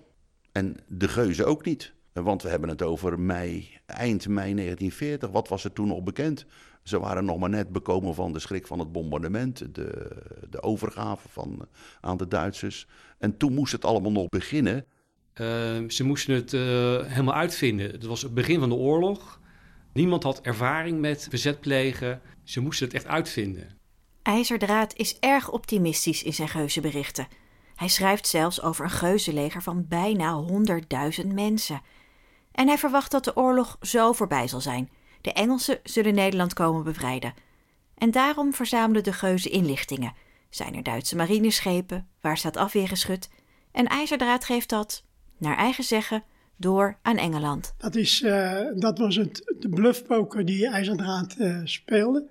En 0.52 0.76
de 0.88 1.08
geuzen 1.08 1.46
ook 1.46 1.64
niet. 1.64 1.92
Want 2.12 2.42
we 2.42 2.48
hebben 2.48 2.68
het 2.68 2.82
over 2.82 3.18
mei, 3.20 3.78
eind 3.86 4.28
mei 4.28 4.54
1940. 4.54 5.30
Wat 5.30 5.48
was 5.48 5.64
er 5.64 5.72
toen 5.72 5.88
nog 5.88 6.02
bekend? 6.02 6.46
Ze 6.86 6.98
waren 6.98 7.24
nog 7.24 7.38
maar 7.38 7.48
net 7.48 7.72
bekomen 7.72 8.14
van 8.14 8.32
de 8.32 8.38
schrik 8.38 8.66
van 8.66 8.78
het 8.78 8.92
bombardement, 8.92 9.74
de, 9.74 10.16
de 10.50 10.62
overgave 10.62 11.28
van, 11.28 11.68
aan 12.00 12.16
de 12.16 12.28
Duitsers. 12.28 12.86
En 13.18 13.36
toen 13.36 13.54
moest 13.54 13.72
het 13.72 13.84
allemaal 13.84 14.12
nog 14.12 14.28
beginnen. 14.28 14.84
Uh, 15.34 15.88
ze 15.88 16.04
moesten 16.04 16.34
het 16.34 16.52
uh, 16.52 16.60
helemaal 17.04 17.34
uitvinden. 17.34 17.90
Het 17.90 18.04
was 18.04 18.22
het 18.22 18.34
begin 18.34 18.60
van 18.60 18.68
de 18.68 18.74
oorlog. 18.74 19.40
Niemand 19.92 20.22
had 20.22 20.40
ervaring 20.40 21.00
met 21.00 21.26
verzet 21.30 21.60
plegen. 21.60 22.20
Ze 22.44 22.60
moesten 22.60 22.86
het 22.86 22.94
echt 22.94 23.06
uitvinden. 23.06 23.78
IJzerdraad 24.22 24.96
is 24.96 25.18
erg 25.18 25.50
optimistisch 25.50 26.22
in 26.22 26.34
zijn 26.34 26.48
geuzenberichten. 26.48 27.28
Hij 27.74 27.88
schrijft 27.88 28.26
zelfs 28.26 28.62
over 28.62 28.84
een 28.84 28.90
geuzenleger 28.90 29.62
van 29.62 29.86
bijna 29.88 30.44
100.000 31.22 31.26
mensen. 31.26 31.80
En 32.52 32.66
hij 32.66 32.78
verwacht 32.78 33.10
dat 33.10 33.24
de 33.24 33.36
oorlog 33.36 33.76
zo 33.80 34.12
voorbij 34.12 34.48
zal 34.48 34.60
zijn. 34.60 34.90
De 35.26 35.32
Engelsen 35.32 35.78
zullen 35.82 36.14
Nederland 36.14 36.54
komen 36.54 36.84
bevrijden. 36.84 37.34
En 37.98 38.10
daarom 38.10 38.52
verzamelen 38.52 39.04
de 39.04 39.12
geuzen 39.12 39.50
inlichtingen. 39.50 40.12
Zijn 40.50 40.74
er 40.74 40.82
Duitse 40.82 41.16
marineschepen? 41.16 42.08
Waar 42.20 42.38
staat 42.38 42.56
afweergeschut? 42.56 43.30
En 43.72 43.86
IJzerdraad 43.86 44.44
geeft 44.44 44.68
dat, 44.68 45.04
naar 45.38 45.56
eigen 45.56 45.84
zeggen, 45.84 46.22
door 46.56 46.98
aan 47.02 47.16
Engeland. 47.16 47.74
Dat, 47.78 47.94
is, 47.94 48.22
uh, 48.22 48.60
dat 48.74 48.98
was 48.98 49.16
het, 49.16 49.54
de 49.58 49.68
bluffpoker 49.68 50.44
die 50.44 50.68
IJzerdraad 50.68 51.36
uh, 51.38 51.60
speelde. 51.64 52.28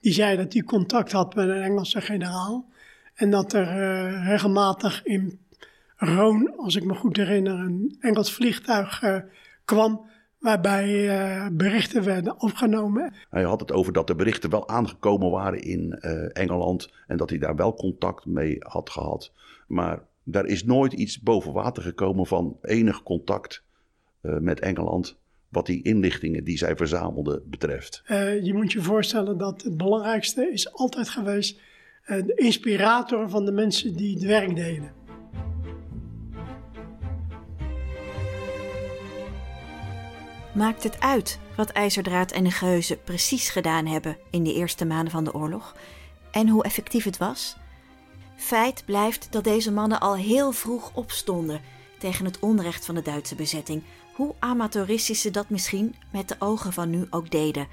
Die 0.00 0.12
zei 0.12 0.36
dat 0.36 0.52
hij 0.52 0.62
contact 0.62 1.12
had 1.12 1.34
met 1.34 1.48
een 1.48 1.62
Engelse 1.62 2.00
generaal. 2.00 2.68
En 3.14 3.30
dat 3.30 3.52
er 3.52 3.68
uh, 3.68 4.26
regelmatig 4.26 5.04
in 5.04 5.40
Roon, 5.96 6.56
als 6.56 6.76
ik 6.76 6.84
me 6.84 6.94
goed 6.94 7.16
herinner, 7.16 7.58
een 7.58 7.96
Engels 8.00 8.32
vliegtuig 8.32 9.02
kwam 9.64 10.06
waarbij 10.38 10.88
uh, 10.88 11.46
berichten 11.52 12.04
werden 12.04 12.40
opgenomen. 12.40 13.14
Hij 13.30 13.42
had 13.42 13.60
het 13.60 13.72
over 13.72 13.92
dat 13.92 14.06
de 14.06 14.14
berichten 14.14 14.50
wel 14.50 14.68
aangekomen 14.68 15.30
waren 15.30 15.62
in 15.62 15.98
uh, 16.00 16.36
Engeland 16.36 16.92
en 17.06 17.16
dat 17.16 17.30
hij 17.30 17.38
daar 17.38 17.56
wel 17.56 17.74
contact 17.74 18.26
mee 18.26 18.56
had 18.58 18.90
gehad. 18.90 19.32
Maar 19.66 20.02
daar 20.22 20.46
is 20.46 20.64
nooit 20.64 20.92
iets 20.92 21.20
boven 21.20 21.52
water 21.52 21.82
gekomen 21.82 22.26
van 22.26 22.56
enig 22.62 23.02
contact 23.02 23.62
uh, 24.22 24.38
met 24.38 24.60
Engeland. 24.60 25.16
Wat 25.48 25.66
die 25.66 25.82
inlichtingen 25.82 26.44
die 26.44 26.58
zij 26.58 26.76
verzamelden 26.76 27.42
betreft. 27.46 28.02
je 28.42 28.52
moet 28.54 28.72
je 28.72 28.82
voorstellen 28.82 29.38
dat 29.38 29.62
het 29.62 29.76
belangrijkste 29.76 30.50
is 30.52 30.72
altijd 30.72 31.08
geweest 31.08 31.60
de 32.06 32.32
inspirator 32.34 33.30
van 33.30 33.44
de 33.44 33.52
mensen 33.52 33.96
die 33.96 34.14
het 34.14 34.24
werk 34.24 34.56
deden. 34.56 34.92
Maakt 40.58 40.82
het 40.82 41.00
uit 41.00 41.38
wat 41.56 41.70
IJzerdraad 41.70 42.30
en 42.32 42.44
de 42.44 42.50
Geuzen 42.50 43.02
precies 43.02 43.48
gedaan 43.48 43.86
hebben 43.86 44.16
in 44.30 44.42
de 44.42 44.54
eerste 44.54 44.84
maanden 44.84 45.12
van 45.12 45.24
de 45.24 45.34
oorlog 45.34 45.76
en 46.30 46.48
hoe 46.48 46.64
effectief 46.64 47.04
het 47.04 47.16
was? 47.16 47.56
Feit 48.36 48.82
blijft 48.86 49.32
dat 49.32 49.44
deze 49.44 49.72
mannen 49.72 50.00
al 50.00 50.16
heel 50.16 50.52
vroeg 50.52 50.90
opstonden 50.94 51.60
tegen 51.98 52.24
het 52.24 52.38
onrecht 52.38 52.84
van 52.84 52.94
de 52.94 53.02
Duitse 53.02 53.34
bezetting, 53.34 53.82
hoe 54.14 54.34
amateuristisch 54.38 55.20
ze 55.20 55.30
dat 55.30 55.48
misschien 55.48 55.94
met 56.12 56.28
de 56.28 56.36
ogen 56.38 56.72
van 56.72 56.90
nu 56.90 57.06
ook 57.10 57.30
deden. 57.30 57.68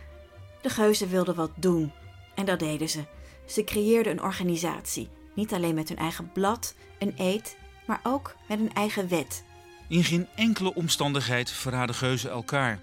De 0.61 0.69
Geuzen 0.69 1.09
wilden 1.09 1.35
wat 1.35 1.51
doen 1.55 1.91
en 2.35 2.45
dat 2.45 2.59
deden 2.59 2.89
ze. 2.89 3.03
Ze 3.45 3.63
creëerden 3.63 4.11
een 4.11 4.23
organisatie, 4.23 5.09
niet 5.33 5.53
alleen 5.53 5.75
met 5.75 5.89
hun 5.89 5.97
eigen 5.97 6.31
blad, 6.31 6.75
een 6.99 7.13
eed, 7.17 7.57
maar 7.87 7.99
ook 8.03 8.35
met 8.47 8.59
een 8.59 8.73
eigen 8.73 9.07
wet 9.07 9.43
in 9.87 10.03
geen 10.03 10.27
enkele 10.35 10.73
omstandigheid 10.73 11.51
verraden 11.51 11.95
geuzen 11.95 12.29
elkaar. 12.29 12.79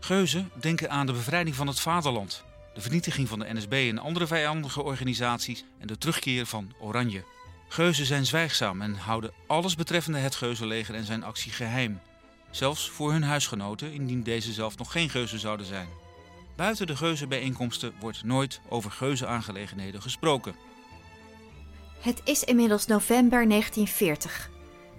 Geuzen 0.00 0.50
denken 0.60 0.90
aan 0.90 1.06
de 1.06 1.12
bevrijding 1.12 1.56
van 1.56 1.66
het 1.66 1.80
vaderland, 1.80 2.44
de 2.74 2.80
vernietiging 2.80 3.28
van 3.28 3.38
de 3.38 3.52
NSB 3.52 3.72
en 3.72 3.98
andere 3.98 4.26
vijandige 4.26 4.82
organisaties 4.82 5.64
en 5.78 5.86
de 5.86 5.98
terugkeer 5.98 6.46
van 6.46 6.72
Oranje. 6.80 7.24
Geuzen 7.68 8.06
zijn 8.06 8.26
zwijgzaam 8.26 8.82
en 8.82 8.94
houden 8.94 9.32
alles 9.46 9.74
betreffende 9.74 10.18
het 10.18 10.34
geuzenleger 10.34 10.94
en 10.94 11.04
zijn 11.04 11.24
actie 11.24 11.52
geheim. 11.52 12.00
Zelfs 12.50 12.90
voor 12.90 13.12
hun 13.12 13.22
huisgenoten, 13.22 13.92
indien 13.92 14.22
deze 14.22 14.52
zelf 14.52 14.78
nog 14.78 14.92
geen 14.92 15.10
geuzen 15.10 15.38
zouden 15.38 15.66
zijn. 15.66 15.88
Buiten 16.56 16.86
de 16.86 16.96
geuzenbijeenkomsten 16.96 17.92
wordt 18.00 18.24
nooit 18.24 18.60
over 18.68 18.90
geuzenaangelegenheden 18.90 20.02
gesproken. 20.02 20.54
Het 22.00 22.20
is 22.24 22.44
inmiddels 22.44 22.86
november 22.86 23.48
1940. 23.48 24.50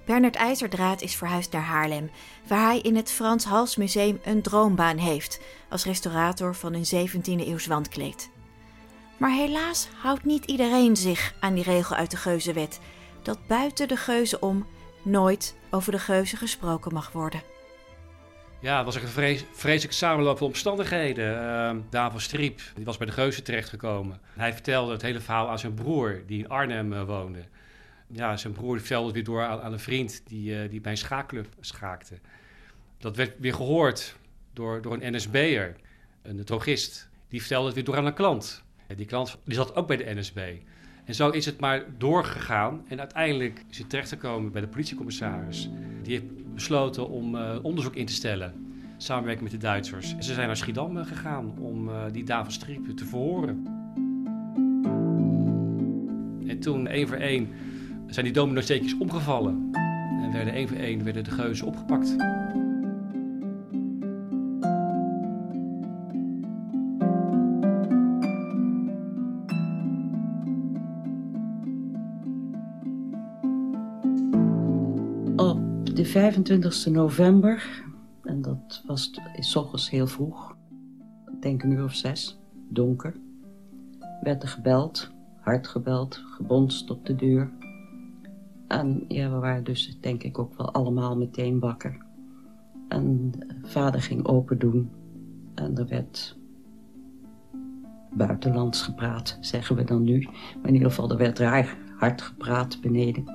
Bernard 0.06 0.36
IJzerdraad 0.36 1.02
is 1.02 1.16
verhuisd 1.16 1.52
naar 1.52 1.62
Haarlem, 1.62 2.12
waar 2.48 2.66
hij 2.66 2.80
in 2.80 2.96
het 2.96 3.12
Frans 3.12 3.46
Hals 3.46 3.76
Museum 3.76 4.20
een 4.24 4.42
droombaan 4.42 4.98
heeft 4.98 5.42
als 5.70 5.86
restaurator 5.86 6.56
van 6.56 6.74
een 6.74 7.10
17e 7.10 7.48
eeuws 7.48 7.66
wandkleed. 7.66 8.30
Maar 9.18 9.32
helaas 9.32 9.88
houdt 10.02 10.26
niet 10.26 10.46
iedereen 10.46 10.96
zich 10.96 11.34
aan 11.40 11.54
die 11.54 11.64
regel 11.64 11.96
uit 11.96 12.12
de 12.12 12.18
geuzenwet, 12.18 12.80
dat 13.22 13.48
buiten 13.48 13.88
de 13.88 13.98
geuzen 13.98 14.42
om 14.42 14.66
nooit 15.02 15.56
over 15.70 15.92
de 15.92 16.00
geuzen 16.00 16.38
gesproken 16.38 16.94
mag 16.94 17.12
worden. 17.12 17.42
Ja, 18.60 18.76
het 18.76 18.86
was 18.86 18.96
een 18.96 19.08
vrees, 19.08 19.46
vreselijke 19.52 19.96
samenloop 19.96 20.38
van 20.38 20.48
omstandigheden. 20.48 21.34
Uh, 21.34 21.82
Daan 21.90 22.12
van 22.12 22.22
Striep 22.22 22.62
die 22.76 22.86
was 22.86 22.98
bij 22.98 23.08
de 23.08 23.14
geuzen 23.14 23.44
terechtgekomen. 23.44 24.20
Hij 24.34 24.54
vertelde 24.54 24.92
het 24.92 25.02
hele 25.02 25.20
verhaal 25.20 25.50
aan 25.50 25.60
zijn 25.60 25.74
broer, 25.74 26.24
die 26.28 26.40
in 26.40 26.50
Arnhem 26.50 26.94
uh, 26.94 27.04
woonde 27.04 27.46
ja, 28.08 28.38
zijn 28.38 28.54
broer 28.54 28.80
vertelde 28.80 29.06
het 29.06 29.16
weer 29.16 29.24
door 29.24 29.44
aan, 29.44 29.74
een 29.74 29.80
vriend 29.80 30.22
die, 30.26 30.64
uh, 30.64 30.70
die 30.70 30.82
bij 30.82 30.92
een 30.92 30.98
schaakclub 30.98 31.48
schaakte. 31.60 32.20
Dat 32.98 33.16
werd 33.16 33.40
weer 33.40 33.54
gehoord 33.54 34.16
door, 34.54 34.82
door 34.82 34.98
een 35.02 35.16
NSB'er, 35.16 35.76
een 36.22 36.44
drogist. 36.44 37.10
Die 37.28 37.40
vertelde 37.40 37.66
het 37.66 37.76
weer 37.76 37.84
door 37.84 37.98
aan 37.98 38.06
een 38.06 38.14
klant. 38.14 38.64
En 38.88 38.96
die 38.96 39.06
klant 39.06 39.38
die 39.46 39.56
zat 39.56 39.76
ook 39.76 39.88
bij 39.88 39.98
de 39.98 40.14
NSB. 40.16 40.40
En 41.06 41.16
zo 41.16 41.30
is 41.30 41.46
het 41.46 41.60
maar 41.60 41.86
doorgegaan. 41.98 42.86
En 42.88 43.00
uiteindelijk 43.00 43.64
is 43.70 43.78
het 43.78 43.90
terechtgekomen 43.90 44.52
bij 44.52 44.62
de 44.62 44.68
politiecommissaris. 44.68 45.70
Die 46.02 46.14
heeft 46.14 46.54
besloten 46.54 47.10
om 47.10 47.36
uh, 47.36 47.56
onderzoek 47.62 47.96
in 47.96 48.06
te 48.06 48.14
stellen. 48.14 48.76
Samenwerking 48.98 49.52
met 49.52 49.62
de 49.62 49.68
Duitsers. 49.68 50.14
En 50.16 50.24
ze 50.24 50.34
zijn 50.34 50.48
naar 50.48 50.58
Schiedam 50.58 50.98
uh, 50.98 51.06
gegaan 51.06 51.58
om 51.60 51.90
die 52.12 52.24
David 52.24 52.54
Striep 52.54 52.98
te 52.98 53.06
verhoren. 53.06 53.68
En 56.48 56.60
toen 56.60 56.88
één 56.88 57.08
voor 57.08 57.18
één 57.18 57.50
zijn 58.14 58.26
die 58.26 58.34
domino-steekjes 58.34 58.98
omgevallen. 58.98 59.70
En 60.22 60.32
werden 60.32 60.54
één 60.54 60.68
voor 60.68 60.78
één 60.78 61.04
werden 61.04 61.24
de 61.24 61.32
geuzen 61.32 61.68
opgepakt. 61.68 62.16
Op 75.36 75.96
de 75.96 76.06
25 76.06 76.86
november, 76.86 77.84
en 78.24 78.42
dat 78.42 78.84
was 78.86 79.12
s 79.40 79.56
ochtends 79.56 79.90
heel 79.90 80.08
vroeg, 80.08 80.56
ik 81.32 81.42
denk 81.42 81.64
een 81.64 81.72
uur 81.72 81.84
of 81.84 81.94
zes, 81.94 82.40
donker, 82.70 83.16
werd 84.22 84.44
er 84.44 84.50
gebeld, 84.50 85.12
hard 85.40 85.68
gebeld, 85.68 86.16
gebonst 86.16 86.90
op 86.90 87.06
de 87.06 87.16
deur. 87.16 87.52
En 88.80 89.06
ja, 89.08 89.30
we 89.30 89.38
waren 89.38 89.64
dus 89.64 89.98
denk 90.00 90.24
ik 90.24 90.40
ook 90.40 90.58
wel 90.58 90.72
allemaal 90.72 91.18
meteen 91.18 91.60
wakker. 91.60 91.98
En 92.88 93.32
vader 93.64 94.02
ging 94.02 94.26
open 94.26 94.60
doen 94.60 94.92
en 95.56 95.78
er 95.78 95.88
werd 95.88 96.38
buitenlands 98.12 98.82
gepraat, 98.82 99.38
zeggen 99.42 99.76
we 99.76 99.84
dan 99.84 100.04
nu. 100.04 100.20
Maar 100.22 100.68
in 100.68 100.74
ieder 100.74 100.90
geval, 100.90 101.12
er 101.12 101.18
werd 101.18 101.40
raar 101.40 101.78
hard 101.98 102.22
gepraat 102.22 102.82
beneden. 102.82 103.34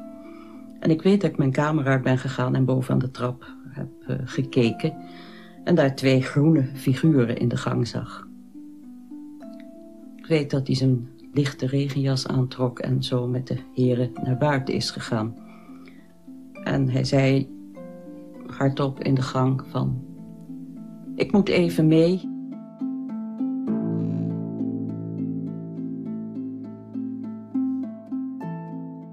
En 0.80 0.90
ik 0.90 1.02
weet 1.02 1.20
dat 1.20 1.30
ik 1.30 1.38
mijn 1.38 1.52
kamer 1.52 1.86
uit 1.86 2.02
ben 2.02 2.18
gegaan 2.18 2.54
en 2.54 2.64
boven 2.64 2.92
aan 2.92 2.98
de 2.98 3.10
trap 3.10 3.54
heb 3.68 3.88
uh, 4.08 4.16
gekeken. 4.24 4.96
En 5.64 5.74
daar 5.74 5.94
twee 5.94 6.22
groene 6.22 6.64
figuren 6.74 7.36
in 7.36 7.48
de 7.48 7.56
gang 7.56 7.86
zag. 7.86 8.28
Ik 10.16 10.26
weet 10.26 10.50
dat 10.50 10.66
hij 10.66 10.76
zijn 10.76 11.08
lichte 11.32 11.66
regenjas 11.66 12.26
aantrok 12.26 12.78
en 12.78 13.02
zo 13.02 13.26
met 13.26 13.46
de 13.46 13.58
heren 13.74 14.10
naar 14.22 14.38
buiten 14.38 14.74
is 14.74 14.90
gegaan. 14.90 15.36
En 16.64 16.88
hij 16.88 17.04
zei 17.04 17.48
hardop 18.46 19.00
in 19.00 19.14
de 19.14 19.22
gang 19.22 19.62
van... 19.70 20.02
Ik 21.14 21.32
moet 21.32 21.48
even 21.48 21.86
mee. 21.86 22.36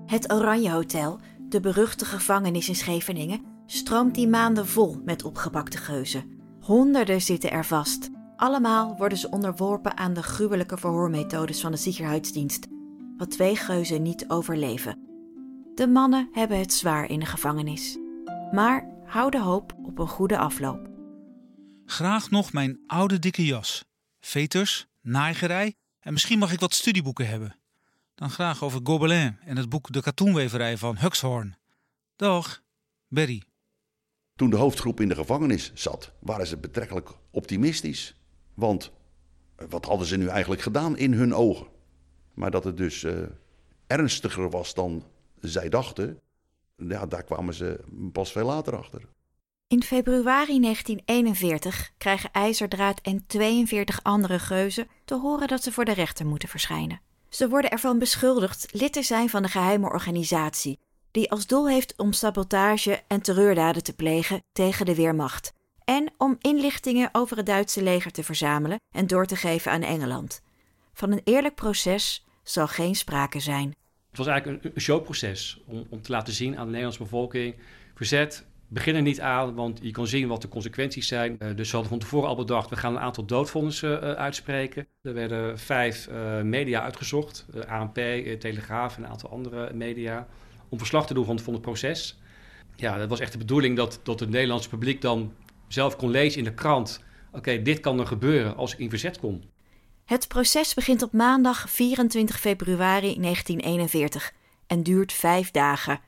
Het 0.06 0.34
Oranje 0.34 0.72
Hotel, 0.72 1.20
de 1.50 1.60
beruchte 1.60 2.06
gevangenis 2.06 2.68
in 2.68 2.76
Scheveningen, 2.76 3.42
stroomt 3.66 4.16
die 4.16 4.28
maanden 4.28 4.68
vol 4.68 4.98
met 5.06 5.24
opgepakte 5.24 5.78
geuzen. 5.78 6.24
Honderden 6.60 7.22
zitten 7.22 7.52
er 7.52 7.66
vast. 7.66 8.10
Allemaal 8.36 8.96
worden 8.98 9.18
ze 9.18 9.30
onderworpen 9.30 9.98
aan 9.98 10.14
de 10.14 10.24
gruwelijke 10.24 10.78
verhoormethodes 10.78 11.62
van 11.62 11.72
de 11.72 11.78
Ziekenhuisdienst, 11.78 12.68
wat 13.18 13.32
twee 13.32 13.56
geuzen 13.56 14.02
niet 14.02 14.30
overleven. 14.30 15.00
De 15.76 15.88
mannen 15.88 16.30
hebben 16.32 16.60
het 16.60 16.74
zwaar 16.74 17.10
in 17.10 17.20
de 17.20 17.26
gevangenis, 17.26 17.98
maar 18.52 18.90
houden 19.06 19.42
hoop 19.42 19.76
op 19.84 20.00
een 20.00 20.08
goede 20.08 20.38
afloop. 20.38 20.90
Graag 21.86 22.30
nog 22.30 22.54
mijn 22.54 22.80
oude 22.88 23.20
dikke 23.20 23.46
jas, 23.46 23.86
veters, 24.20 24.88
naaigerij 25.02 25.76
en 26.00 26.14
misschien 26.14 26.40
mag 26.40 26.52
ik 26.52 26.60
wat 26.60 26.74
studieboeken 26.74 27.28
hebben. 27.28 27.56
Dan 28.16 28.30
graag 28.30 28.64
over 28.64 28.80
Gobelin 28.84 29.38
en 29.46 29.58
het 29.58 29.70
boek 29.70 29.92
De 29.92 30.02
Katoenweverij 30.02 30.78
van 30.78 30.98
Huxhorn. 30.98 31.58
Dag, 32.16 32.62
Berry. 33.08 33.44
Toen 34.36 34.50
de 34.50 34.56
hoofdgroep 34.56 35.00
in 35.00 35.10
de 35.10 35.16
gevangenis 35.16 35.72
zat, 35.74 36.12
waren 36.20 36.48
ze 36.48 36.58
betrekkelijk 36.58 37.12
optimistisch. 37.32 38.16
Want 38.56 38.92
eh, 39.56 39.66
wat 39.70 39.86
hadden 39.86 40.08
ze 40.08 40.18
nu 40.18 40.28
eigenlijk 40.28 40.62
gedaan 40.62 40.98
in 40.98 41.14
hun 41.14 41.34
ogen? 41.34 41.68
Maar 42.34 42.52
dat 42.52 42.64
het 42.64 42.78
dus 42.78 43.04
uh, 43.04 43.14
ernstiger 43.88 44.50
was 44.50 44.74
dan 44.74 45.04
zij 45.40 45.70
dachten, 45.70 46.20
ja, 46.76 47.06
daar 47.06 47.24
kwamen 47.24 47.54
ze 47.54 47.80
pas 48.12 48.32
veel 48.32 48.46
later 48.46 48.78
achter. 48.78 49.02
In 49.68 49.84
februari 49.84 50.60
1941 50.60 51.92
krijgen 51.98 52.32
IJzerdraad 52.32 53.00
en 53.02 53.28
42 53.28 54.04
andere 54.04 54.40
geuzen 54.40 54.88
te 55.06 55.16
horen 55.16 55.48
dat 55.48 55.64
ze 55.64 55.72
voor 55.72 55.86
de 55.86 55.94
rechter 55.94 56.26
moeten 56.26 56.50
verschijnen. 56.50 57.02
Ze 57.30 57.50
worden 57.50 57.72
ervan 57.72 58.00
beschuldigd 58.00 58.68
lid 58.72 58.94
te 58.94 59.04
zijn 59.04 59.30
van 59.30 59.44
een 59.44 59.50
geheime 59.50 59.90
organisatie 59.90 60.80
die 61.12 61.32
als 61.32 61.48
doel 61.48 61.70
heeft 61.70 61.94
om 61.98 62.14
sabotage 62.14 63.04
en 63.08 63.22
terreurdaden 63.22 63.84
te 63.84 63.94
plegen 63.94 64.44
tegen 64.52 64.86
de 64.86 64.96
Weermacht 64.96 65.54
en 65.86 66.14
om 66.18 66.38
inlichtingen 66.42 67.10
over 67.12 67.38
het 67.38 67.46
Duitse 67.46 67.84
leger 67.84 68.12
te 68.12 68.24
verzamelen 68.24 68.80
en 68.96 69.08
door 69.08 69.26
te 69.26 69.36
geven 69.36 69.72
aan 69.72 69.82
Engeland. 69.82 70.42
Van 70.94 71.12
een 71.12 71.22
eerlijk 71.24 71.56
proces 71.56 72.26
zal 72.44 72.68
geen 72.68 72.96
sprake 72.96 73.40
zijn. 73.40 73.76
Het 74.10 74.18
was 74.18 74.28
eigenlijk 74.28 74.64
een, 74.64 74.82
showproces 74.82 75.62
om, 75.66 75.86
om 75.90 76.02
te 76.02 76.12
laten 76.12 76.34
zien 76.34 76.52
aan 76.52 76.64
de 76.64 76.66
Nederlandse 76.66 77.04
bevolking: 77.04 77.56
verzet, 77.96 78.46
begin 78.68 78.96
er 78.96 79.02
niet 79.02 79.22
aan, 79.22 79.56
want 79.56 79.80
je 79.82 79.92
kan 79.92 80.08
zien 80.08 80.28
wat 80.28 80.42
de 80.42 80.48
consequenties 80.48 81.08
zijn. 81.08 81.32
Uh, 81.32 81.56
dus 81.56 81.68
we 81.68 81.72
hadden 81.72 81.90
van 81.90 82.00
tevoren 82.00 82.30
al 82.30 82.36
bedacht, 82.36 82.70
we 82.70 82.76
gaan 82.76 82.96
een 82.96 83.02
aantal 83.02 83.26
doodvonnissen 83.26 84.04
uh, 84.04 84.12
uitspreken. 84.12 84.88
Er 85.02 85.14
werden 85.14 85.60
vijf 85.60 86.08
uh, 86.08 86.42
media 86.42 86.82
uitgezocht, 86.82 87.46
ANP, 87.68 87.96
Telegraaf 88.40 88.98
en 88.98 89.04
een 89.04 89.10
aantal 89.10 89.30
andere 89.30 89.74
media, 89.74 90.28
om 90.70 90.78
verslag 90.78 91.08
te 91.08 91.14
doen 91.14 91.26
van, 91.26 91.40
van 91.40 91.54
het 91.54 91.62
proces. 91.62 92.20
Ja, 92.76 92.98
dat 92.98 93.10
was 93.10 93.20
echt 93.20 93.32
de 93.32 93.38
bedoeling 93.38 93.78
dat, 93.78 94.00
dat 94.04 94.20
het 94.20 94.30
Nederlandse 94.30 94.70
publiek 94.70 95.02
dan 95.02 95.34
zelf 95.68 95.96
kon 95.96 96.10
lezen 96.10 96.38
in 96.38 96.44
de 96.44 96.54
krant... 96.54 97.04
oké, 97.32 97.62
dit 97.62 97.80
kan 97.80 98.00
er 98.00 98.08
gebeuren 98.08 98.56
als 98.56 98.74
ik 98.74 98.80
in 98.80 98.90
verzet 98.90 99.20
kom. 99.20 99.42
Het 100.06 100.28
proces 100.28 100.74
begint 100.74 101.02
op 101.02 101.12
maandag 101.12 101.70
24 101.70 102.40
februari 102.40 103.20
1941 103.22 104.34
en 104.68 104.84
duurt 104.84 105.14
vijf 105.14 105.52
dagen... 105.52 106.00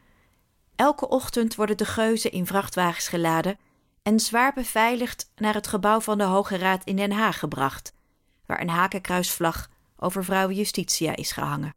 Elke 0.78 1.08
ochtend 1.08 1.56
worden 1.56 1.78
de 1.78 1.86
geuzen 1.86 2.32
in 2.32 2.46
vrachtwagens 2.46 3.08
geladen 3.08 3.58
en 4.04 4.20
zwaar 4.20 4.54
beveiligd 4.54 5.32
naar 5.36 5.54
het 5.54 5.68
gebouw 5.68 6.00
van 6.00 6.18
de 6.18 6.24
Hoge 6.24 6.58
Raad 6.58 6.84
in 6.84 6.96
Den 6.96 7.12
Haag 7.12 7.40
gebracht, 7.40 7.94
waar 8.46 8.62
een 8.62 8.70
hakenkruisvlag 8.70 9.70
over 9.98 10.24
vrouwen 10.24 10.56
Justitia 10.56 11.16
is 11.16 11.32
gehangen. 11.32 11.76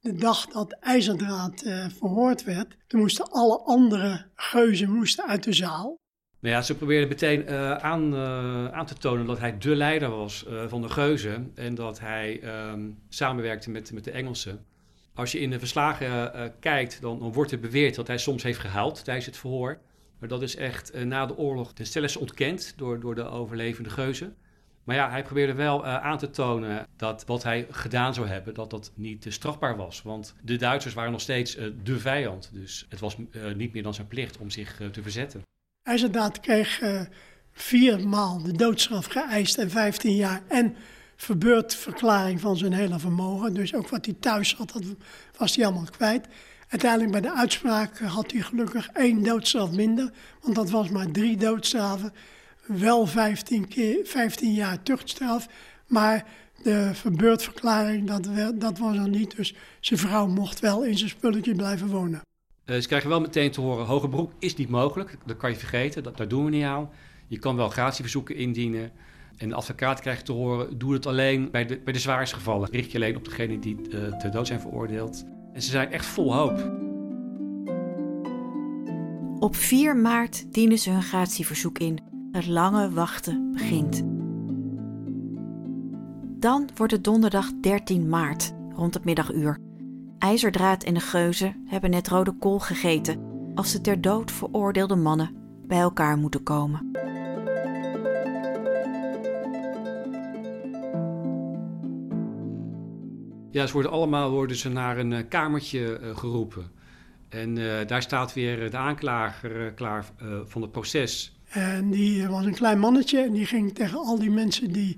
De 0.00 0.14
dag 0.14 0.46
dat 0.46 0.72
IJzerdraad 0.72 1.62
uh, 1.62 1.86
verhoord 1.98 2.44
werd, 2.44 2.76
toen 2.86 3.00
moesten 3.00 3.30
alle 3.30 3.58
andere 3.58 4.26
geuzen 4.34 4.90
moesten 4.90 5.26
uit 5.26 5.44
de 5.44 5.52
zaal. 5.52 5.98
Nou 6.40 6.54
ja, 6.54 6.62
ze 6.62 6.76
probeerden 6.76 7.08
meteen 7.08 7.44
uh, 7.48 7.72
aan, 7.72 8.14
uh, 8.14 8.72
aan, 8.72 8.86
te 8.86 8.94
tonen 8.94 9.26
dat 9.26 9.38
hij 9.38 9.58
de 9.58 9.76
leider 9.76 10.10
was 10.10 10.46
van 10.66 10.82
de 10.82 10.88
geuzen 10.88 11.52
en 11.54 11.74
dat 11.74 12.00
hij 12.00 12.40
um, 12.70 12.98
samenwerkte 13.08 13.70
met, 13.70 13.92
met 13.92 14.04
de 14.04 14.10
Engelsen. 14.10 14.64
Als 15.14 15.32
je 15.32 15.40
in 15.40 15.50
de 15.50 15.58
verslagen 15.58 16.32
kijkt, 16.60 17.00
dan, 17.00 17.18
wordt 17.18 17.52
er 17.52 17.60
beweerd 17.60 17.94
dat 17.94 18.06
hij 18.06 18.18
soms 18.18 18.42
heeft 18.42 18.58
gehuild 18.58 19.04
tijdens 19.04 19.26
het 19.26 19.36
verhoor. 19.36 19.78
Maar 20.18 20.28
dat 20.28 20.42
is 20.42 20.56
echt 20.56 21.04
na 21.04 21.26
de 21.26 21.36
oorlog 21.36 21.72
ten 21.72 21.86
stelligste 21.86 22.18
ontkend 22.18 22.74
door, 22.76 23.00
door 23.00 23.14
de 23.14 23.24
overlevende 23.24 23.90
geuzen. 23.90 24.36
Maar 24.84 24.96
ja, 24.96 25.10
hij 25.10 25.22
probeerde 25.22 25.54
wel 25.54 25.86
aan 25.86 26.18
te 26.18 26.30
tonen 26.30 26.86
dat 26.96 27.24
wat 27.26 27.42
hij 27.42 27.66
gedaan 27.70 28.14
zou 28.14 28.26
hebben, 28.26 28.54
dat 28.54 28.70
dat 28.70 28.92
niet 28.94 29.26
strafbaar 29.28 29.76
was. 29.76 30.02
Want 30.02 30.34
de 30.42 30.56
Duitsers 30.56 30.94
waren 30.94 31.12
nog 31.12 31.20
steeds 31.20 31.58
de 31.82 31.98
vijand. 31.98 32.50
Dus 32.52 32.86
het 32.88 33.00
was 33.00 33.16
niet 33.56 33.72
meer 33.72 33.82
dan 33.82 33.94
zijn 33.94 34.06
plicht 34.06 34.38
om 34.38 34.50
zich 34.50 34.80
te 34.92 35.02
verzetten. 35.02 35.42
Hij 35.88 35.96
inderdaad 35.96 36.40
kreeg 36.40 36.82
vier 37.52 38.08
maal 38.08 38.42
de 38.42 38.52
doodstraf 38.52 39.06
geëist 39.06 39.58
en 39.58 39.70
15 39.70 40.16
jaar. 40.16 40.42
En 40.48 40.76
verbeurdverklaring 41.16 42.40
van 42.40 42.56
zijn 42.56 42.72
hele 42.72 42.98
vermogen. 42.98 43.54
Dus 43.54 43.74
ook 43.74 43.88
wat 43.88 44.04
hij 44.04 44.14
thuis 44.20 44.54
had, 44.54 44.72
dat 44.72 44.82
was 45.36 45.56
hij 45.56 45.64
allemaal 45.64 45.86
kwijt. 45.90 46.26
Uiteindelijk 46.68 47.12
bij 47.12 47.20
de 47.20 47.32
uitspraak 47.32 47.98
had 47.98 48.32
hij 48.32 48.40
gelukkig 48.40 48.88
één 48.88 49.22
doodstraf 49.22 49.70
minder. 49.70 50.12
Want 50.42 50.54
dat 50.54 50.70
was 50.70 50.88
maar 50.88 51.10
drie 51.10 51.36
doodstraffen. 51.36 52.12
Wel 52.66 53.06
15, 53.06 53.68
keer, 53.68 53.98
15 54.04 54.52
jaar 54.52 54.82
tuchtstraf. 54.82 55.46
Maar 55.86 56.24
de 56.62 56.90
verbeurdverklaring, 56.92 58.06
dat, 58.06 58.28
dat 58.60 58.78
was 58.78 58.96
er 58.96 59.08
niet. 59.08 59.36
Dus 59.36 59.54
zijn 59.80 60.00
vrouw 60.00 60.26
mocht 60.26 60.60
wel 60.60 60.84
in 60.84 60.98
zijn 60.98 61.10
spulletje 61.10 61.54
blijven 61.54 61.88
wonen. 61.88 62.27
Uh, 62.70 62.80
ze 62.80 62.86
krijgen 62.86 63.08
wel 63.08 63.20
meteen 63.20 63.50
te 63.50 63.60
horen, 63.60 63.86
hoger 63.86 64.08
beroep 64.08 64.32
is 64.38 64.56
niet 64.56 64.68
mogelijk. 64.68 65.16
Dat 65.26 65.36
kan 65.36 65.50
je 65.50 65.56
vergeten, 65.56 66.02
dat, 66.02 66.16
daar 66.16 66.28
doen 66.28 66.44
we 66.44 66.50
niet 66.50 66.64
aan. 66.64 66.90
Je 67.26 67.38
kan 67.38 67.56
wel 67.56 67.68
gratieverzoeken 67.68 68.36
indienen. 68.36 68.90
En 69.36 69.48
de 69.48 69.54
advocaat 69.54 70.00
krijgt 70.00 70.24
te 70.24 70.32
horen, 70.32 70.78
doe 70.78 70.92
het 70.92 71.06
alleen 71.06 71.50
bij 71.50 71.66
de, 71.66 71.78
bij 71.84 71.92
de 71.92 71.98
zwaarste 71.98 72.36
gevallen. 72.36 72.68
Richt 72.70 72.90
je 72.90 72.98
alleen 72.98 73.16
op 73.16 73.24
degenen 73.24 73.60
die 73.60 73.76
uh, 73.90 74.16
ter 74.16 74.30
dood 74.30 74.46
zijn 74.46 74.60
veroordeeld. 74.60 75.24
En 75.52 75.62
ze 75.62 75.70
zijn 75.70 75.92
echt 75.92 76.06
vol 76.06 76.34
hoop. 76.34 76.72
Op 79.40 79.56
4 79.56 79.96
maart 79.96 80.52
dienen 80.52 80.78
ze 80.78 80.90
hun 80.90 81.02
gratieverzoek 81.02 81.78
in. 81.78 81.98
Het 82.32 82.46
lange 82.46 82.90
wachten 82.90 83.52
begint. 83.52 84.02
Dan 86.40 86.68
wordt 86.74 86.92
het 86.92 87.04
donderdag 87.04 87.52
13 87.60 88.08
maart, 88.08 88.52
rond 88.74 88.94
het 88.94 89.04
middaguur. 89.04 89.67
IJzerdraad 90.18 90.84
en 90.84 90.94
de 90.94 91.00
geuzen 91.00 91.64
hebben 91.66 91.90
net 91.90 92.08
rode 92.08 92.32
kool 92.32 92.58
gegeten 92.58 93.20
als 93.54 93.72
de 93.72 93.80
ter 93.80 94.00
dood 94.00 94.32
veroordeelde 94.32 94.96
mannen 94.96 95.30
bij 95.66 95.78
elkaar 95.78 96.16
moeten 96.16 96.42
komen. 96.42 96.90
Ja, 103.50 103.66
ze 103.66 103.72
worden 103.72 103.90
allemaal 103.90 104.30
worden 104.30 104.56
ze 104.56 104.68
naar 104.68 104.98
een 104.98 105.10
uh, 105.10 105.18
kamertje 105.28 106.00
uh, 106.02 106.16
geroepen. 106.16 106.70
En 107.28 107.56
uh, 107.56 107.86
daar 107.86 108.02
staat 108.02 108.32
weer 108.32 108.70
de 108.70 108.76
aanklager 108.76 109.72
klaar 109.72 110.04
van 110.44 110.62
het 110.62 110.72
proces. 110.72 111.40
En 111.48 111.90
die 111.90 112.28
was 112.28 112.44
een 112.44 112.54
klein 112.54 112.78
mannetje 112.78 113.20
en 113.20 113.32
die 113.32 113.46
ging 113.46 113.74
tegen 113.74 113.98
al 113.98 114.18
die 114.18 114.30
mensen 114.30 114.72
die 114.72 114.96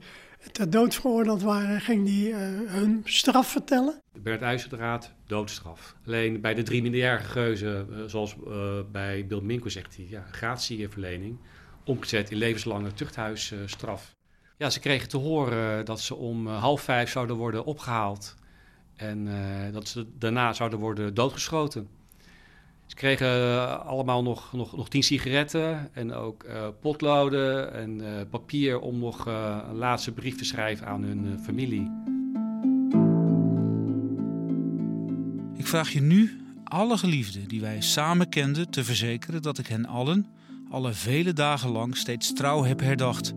ter 0.53 0.71
dood 0.71 0.95
veroordeeld 0.95 1.43
waren, 1.43 1.81
ging 1.81 2.09
hij 2.09 2.29
uh, 2.29 2.71
hun 2.71 3.03
straf 3.05 3.51
vertellen. 3.51 4.01
Bert 4.13 4.43
IJzerdraad, 4.43 5.13
doodstraf. 5.27 5.97
Alleen 6.07 6.41
bij 6.41 6.55
de 6.55 6.63
drie 6.63 6.83
minderjarige 6.83 7.31
geuzen, 7.31 7.87
uh, 7.91 8.05
zoals 8.07 8.37
uh, 8.49 8.79
bij 8.93 9.27
Bill 9.27 9.41
Minko 9.41 9.69
zegt 9.69 9.97
hij, 9.97 10.07
ja, 10.09 10.27
gratieverlening, 10.31 11.39
omgezet 11.85 12.31
in 12.31 12.37
levenslange 12.37 12.93
tuchthuisstraf. 12.93 14.15
ja, 14.57 14.71
ze 14.71 14.81
kregen 14.81 15.09
te 15.09 15.17
horen 15.17 15.85
dat 15.85 16.01
ze 16.01 16.15
om 16.15 16.47
half 16.47 16.83
vijf 16.83 17.11
zouden 17.11 17.37
worden 17.37 17.65
opgehaald 17.65 18.35
en 18.97 19.29
dat 19.73 19.89
ze 19.89 20.07
daarna 20.19 20.53
zouden 20.53 20.79
worden 20.79 21.15
doodgeschoten. 21.15 21.89
Ze 22.91 22.97
kregen 22.97 23.27
uh, 23.27 23.87
allemaal 23.87 24.23
nog, 24.23 24.53
nog, 24.53 24.77
nog 24.77 24.89
tien 24.89 25.03
sigaretten 25.03 25.95
en 25.95 26.13
ook 26.13 26.45
uh, 26.45 26.67
potloden 26.81 27.75
en 27.75 28.01
uh, 28.01 28.07
papier 28.31 28.81
om 28.81 28.99
nog 28.99 29.27
een 29.27 29.77
laatste 29.77 30.13
brief 30.13 30.37
te 30.37 30.45
schrijven 30.45 30.87
aan 30.87 31.03
hun 31.03 31.39
familie. 31.45 31.91
Ik 35.57 35.67
vraag 35.67 35.93
je 35.93 36.01
nu, 36.01 36.41
alle 36.65 36.99
geliefden 36.99 37.49
die 37.49 37.61
wij 37.61 37.81
samen 37.81 38.29
kenden, 38.29 38.71
te 38.71 38.85
verzekeren 38.85 39.43
dat 39.43 39.59
ik 39.59 39.67
hen 39.67 39.87
allen, 39.87 40.27
alle 40.71 40.93
vele 40.93 41.33
dagen 41.33 41.71
lang, 41.71 41.97
steeds 41.97 42.33
trouw 42.33 42.65
heb 42.65 42.81
herdacht. 42.81 43.33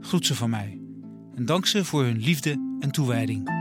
Groet 0.00 0.26
ze 0.26 0.34
van 0.34 0.50
mij 0.50 0.80
en 1.34 1.44
dank 1.44 1.66
ze 1.66 1.84
voor 1.84 2.02
hun 2.02 2.18
liefde 2.18 2.76
en 2.80 2.90
toewijding. 2.90 3.59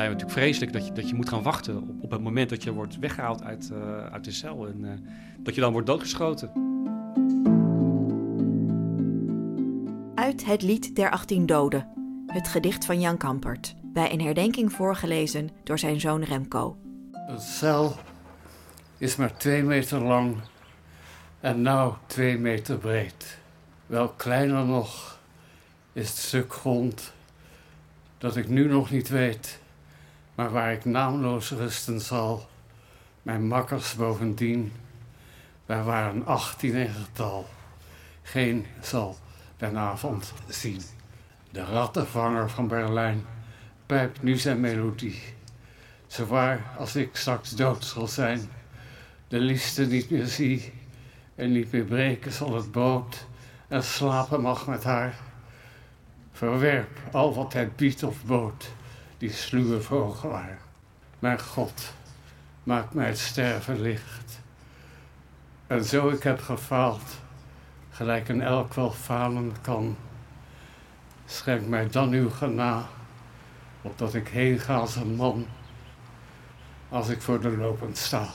Lijkt 0.00 0.14
me 0.14 0.20
natuurlijk 0.20 0.46
vreselijk 0.46 0.72
dat 0.72 0.86
je, 0.86 0.92
dat 0.92 1.08
je 1.08 1.14
moet 1.14 1.28
gaan 1.28 1.42
wachten 1.42 1.76
op, 1.76 1.88
op 2.00 2.10
het 2.10 2.20
moment 2.20 2.50
dat 2.50 2.62
je 2.62 2.72
wordt 2.72 2.98
weggehaald 2.98 3.42
uit, 3.42 3.70
uh, 3.72 4.06
uit 4.06 4.24
de 4.24 4.30
cel 4.30 4.66
en 4.66 4.80
uh, 4.80 4.90
dat 5.38 5.54
je 5.54 5.60
dan 5.60 5.72
wordt 5.72 5.86
doodgeschoten. 5.86 6.50
Uit 10.14 10.44
het 10.44 10.62
lied 10.62 10.96
der 10.96 11.10
18 11.10 11.46
doden, 11.46 11.88
het 12.26 12.48
gedicht 12.48 12.84
van 12.84 13.00
Jan 13.00 13.16
Kampert, 13.16 13.74
bij 13.82 14.12
een 14.12 14.20
herdenking 14.20 14.72
voorgelezen 14.72 15.50
door 15.64 15.78
zijn 15.78 16.00
zoon 16.00 16.22
Remco. 16.22 16.76
Een 17.12 17.40
cel 17.40 17.96
is 18.98 19.16
maar 19.16 19.36
twee 19.36 19.62
meter 19.62 20.02
lang 20.02 20.36
en 21.40 21.62
nou 21.62 21.94
twee 22.06 22.38
meter 22.38 22.78
breed. 22.78 23.38
Wel 23.86 24.08
kleiner 24.08 24.64
nog 24.64 25.18
is 25.92 26.08
het 26.08 26.18
stuk 26.18 26.52
grond 26.52 27.12
dat 28.18 28.36
ik 28.36 28.48
nu 28.48 28.66
nog 28.66 28.90
niet 28.90 29.08
weet 29.08 29.60
maar 30.40 30.50
waar 30.50 30.72
ik 30.72 30.84
naamloos 30.84 31.50
rusten 31.50 32.00
zal. 32.00 32.48
Mijn 33.22 33.46
makkers 33.46 33.94
bovendien, 33.94 34.72
wij 35.66 35.82
waren 35.82 36.26
achttien 36.26 36.74
in 36.74 36.88
getal. 36.88 37.48
Geen 38.22 38.66
zal 38.80 39.16
den 39.56 39.76
avond 39.76 40.32
zien. 40.48 40.80
De 41.50 41.64
rattenvanger 41.64 42.50
van 42.50 42.68
Berlijn 42.68 43.24
pijpt 43.86 44.22
nu 44.22 44.36
zijn 44.36 44.60
melodie. 44.60 45.22
Zowaar 46.06 46.64
als 46.78 46.96
ik 46.96 47.16
straks 47.16 47.50
dood 47.50 47.84
zal 47.84 48.06
zijn, 48.06 48.50
de 49.28 49.38
liefste 49.38 49.86
niet 49.86 50.10
meer 50.10 50.26
zie 50.26 50.72
en 51.34 51.52
niet 51.52 51.72
meer 51.72 51.84
breken 51.84 52.32
zal 52.32 52.54
het 52.54 52.72
boot 52.72 53.26
en 53.68 53.82
slapen 53.82 54.40
mag 54.40 54.66
met 54.66 54.84
haar. 54.84 55.14
Verwerp 56.32 56.98
al 57.12 57.34
wat 57.34 57.52
hij 57.52 57.70
biedt 57.76 58.02
of 58.02 58.24
bood 58.24 58.70
die 59.20 59.32
sluwe 59.32 59.80
vogelaar. 59.80 60.58
Mijn 61.18 61.40
God, 61.40 61.92
maak 62.62 62.94
mij 62.94 63.06
het 63.06 63.18
sterven 63.18 63.80
licht. 63.80 64.40
En 65.66 65.84
zo 65.84 66.08
ik 66.08 66.22
heb 66.22 66.40
gefaald, 66.40 67.20
gelijk 67.90 68.28
een 68.28 68.42
elk 68.42 68.74
wel 68.74 68.90
falen 68.90 69.52
kan, 69.60 69.96
schenk 71.26 71.66
mij 71.66 71.88
dan 71.88 72.12
uw 72.12 72.30
gena, 72.30 72.88
opdat 73.82 74.14
ik 74.14 74.28
heen 74.28 74.58
ga 74.58 74.76
als 74.76 74.96
een 74.96 75.14
man, 75.14 75.46
als 76.88 77.08
ik 77.08 77.22
voor 77.22 77.40
de 77.40 77.56
lopen 77.56 77.96
sta. 77.96 78.28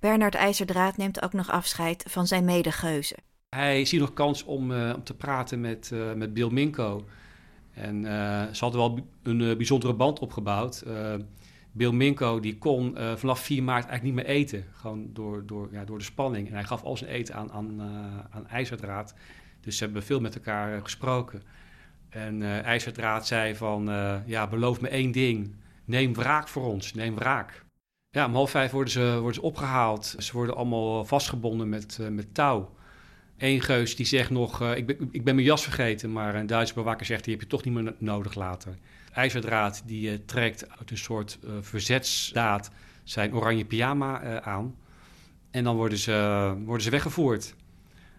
Bernard 0.00 0.34
IJzerdraad 0.34 0.96
neemt 0.96 1.22
ook 1.22 1.32
nog 1.32 1.50
afscheid 1.50 2.04
van 2.08 2.26
zijn 2.26 2.44
medegeuzen. 2.44 3.18
Hij 3.48 3.84
ziet 3.84 4.00
nog 4.00 4.12
kans 4.12 4.44
om, 4.44 4.70
uh, 4.70 4.92
om 4.94 5.04
te 5.04 5.14
praten 5.14 5.60
met, 5.60 5.90
uh, 5.92 6.12
met 6.12 6.34
Bill 6.34 6.50
Minko. 6.50 7.04
En 7.78 7.96
uh, 7.96 8.42
ze 8.52 8.64
hadden 8.64 8.80
wel 8.80 9.08
een 9.22 9.40
uh, 9.40 9.56
bijzondere 9.56 9.94
band 9.94 10.18
opgebouwd. 10.18 10.82
Uh, 10.86 11.14
Bill 11.72 11.90
Minko 11.92 12.40
die 12.40 12.58
kon 12.58 12.96
vanaf 13.16 13.40
4 13.40 13.62
maart 13.62 13.86
eigenlijk 13.86 14.16
niet 14.16 14.26
meer 14.26 14.36
eten. 14.36 14.64
Gewoon 14.72 15.10
door, 15.12 15.46
door, 15.46 15.68
ja, 15.72 15.84
door 15.84 15.98
de 15.98 16.04
spanning. 16.04 16.48
En 16.48 16.54
hij 16.54 16.64
gaf 16.64 16.82
al 16.82 16.96
zijn 16.96 17.10
eten 17.10 17.34
aan, 17.34 17.52
aan, 17.52 17.80
aan 18.30 18.48
IJzerdraad. 18.48 19.14
Dus 19.60 19.76
ze 19.76 19.84
hebben 19.84 20.02
veel 20.02 20.20
met 20.20 20.34
elkaar 20.34 20.80
gesproken. 20.82 21.42
En 22.08 22.42
IJzerdraad 22.64 23.26
zei 23.26 23.54
van, 23.54 23.84
ja, 24.26 24.46
beloof 24.46 24.80
me 24.80 24.88
één 24.88 25.12
ding. 25.12 25.54
Neem 25.84 26.14
wraak 26.14 26.48
voor 26.48 26.66
ons, 26.66 26.94
neem 26.94 27.14
wraak. 27.14 27.64
Ja, 28.10 28.26
om 28.26 28.34
half 28.34 28.50
vijf 28.50 28.70
worden 28.70 28.92
ze, 28.92 29.12
worden 29.12 29.34
ze 29.34 29.42
opgehaald. 29.42 30.14
Ze 30.18 30.32
worden 30.32 30.56
allemaal 30.56 31.04
vastgebonden 31.04 31.68
met, 31.68 31.98
met 32.10 32.34
touw. 32.34 32.70
Eén 33.38 33.60
geus 33.60 33.96
die 33.96 34.06
zegt 34.06 34.30
nog, 34.30 34.62
uh, 34.62 34.76
ik, 34.76 34.86
ben, 34.86 35.08
ik 35.10 35.24
ben 35.24 35.34
mijn 35.34 35.46
jas 35.46 35.62
vergeten, 35.62 36.12
maar 36.12 36.34
een 36.34 36.46
Duitse 36.46 36.74
bewaker 36.74 37.06
zegt, 37.06 37.24
die 37.24 37.32
heb 37.32 37.42
je 37.42 37.48
toch 37.48 37.64
niet 37.64 37.74
meer 37.74 37.94
nodig 37.98 38.34
later. 38.34 38.76
IJzerdraad 39.12 39.82
die 39.86 40.10
uh, 40.10 40.18
trekt 40.26 40.78
uit 40.78 40.90
een 40.90 40.98
soort 40.98 41.38
uh, 41.44 41.50
verzetsdaad 41.60 42.70
zijn 43.04 43.34
oranje 43.34 43.64
pyjama 43.64 44.42
aan. 44.42 44.74
En 45.50 45.64
dan 45.64 45.76
worden 45.76 45.98
ze, 45.98 46.54
worden 46.64 46.82
ze 46.82 46.90
weggevoerd. 46.90 47.54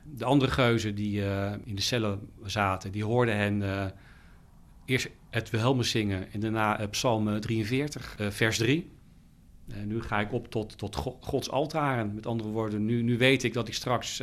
De 0.04 0.26
andere 0.26 0.52
geuzen 0.52 0.96
die 0.96 1.22
in 1.64 1.76
de 1.76 1.82
cellen 1.82 2.30
zaten, 2.46 2.92
die 2.92 3.04
hoorden 3.04 3.36
hen 3.38 3.94
eerst 4.86 5.10
het 5.30 5.50
Wilhelmus 5.50 5.90
zingen 5.90 6.32
en 6.32 6.40
daarna 6.40 6.88
Psalm 6.88 7.40
43, 7.40 8.16
vers 8.30 8.58
3. 8.58 8.92
En 9.68 9.88
nu 9.88 10.02
ga 10.02 10.20
ik 10.20 10.34
op 10.34 10.52
tot, 10.52 10.78
tot 10.78 10.96
Gods 11.20 11.50
altaren. 11.50 12.14
Met 12.14 12.26
andere 12.26 12.50
woorden, 12.50 12.86
nu, 12.86 13.02
nu 13.02 13.18
weet 13.18 13.44
ik 13.44 13.54
dat 13.54 13.68
ik 13.68 13.74
straks 13.74 14.22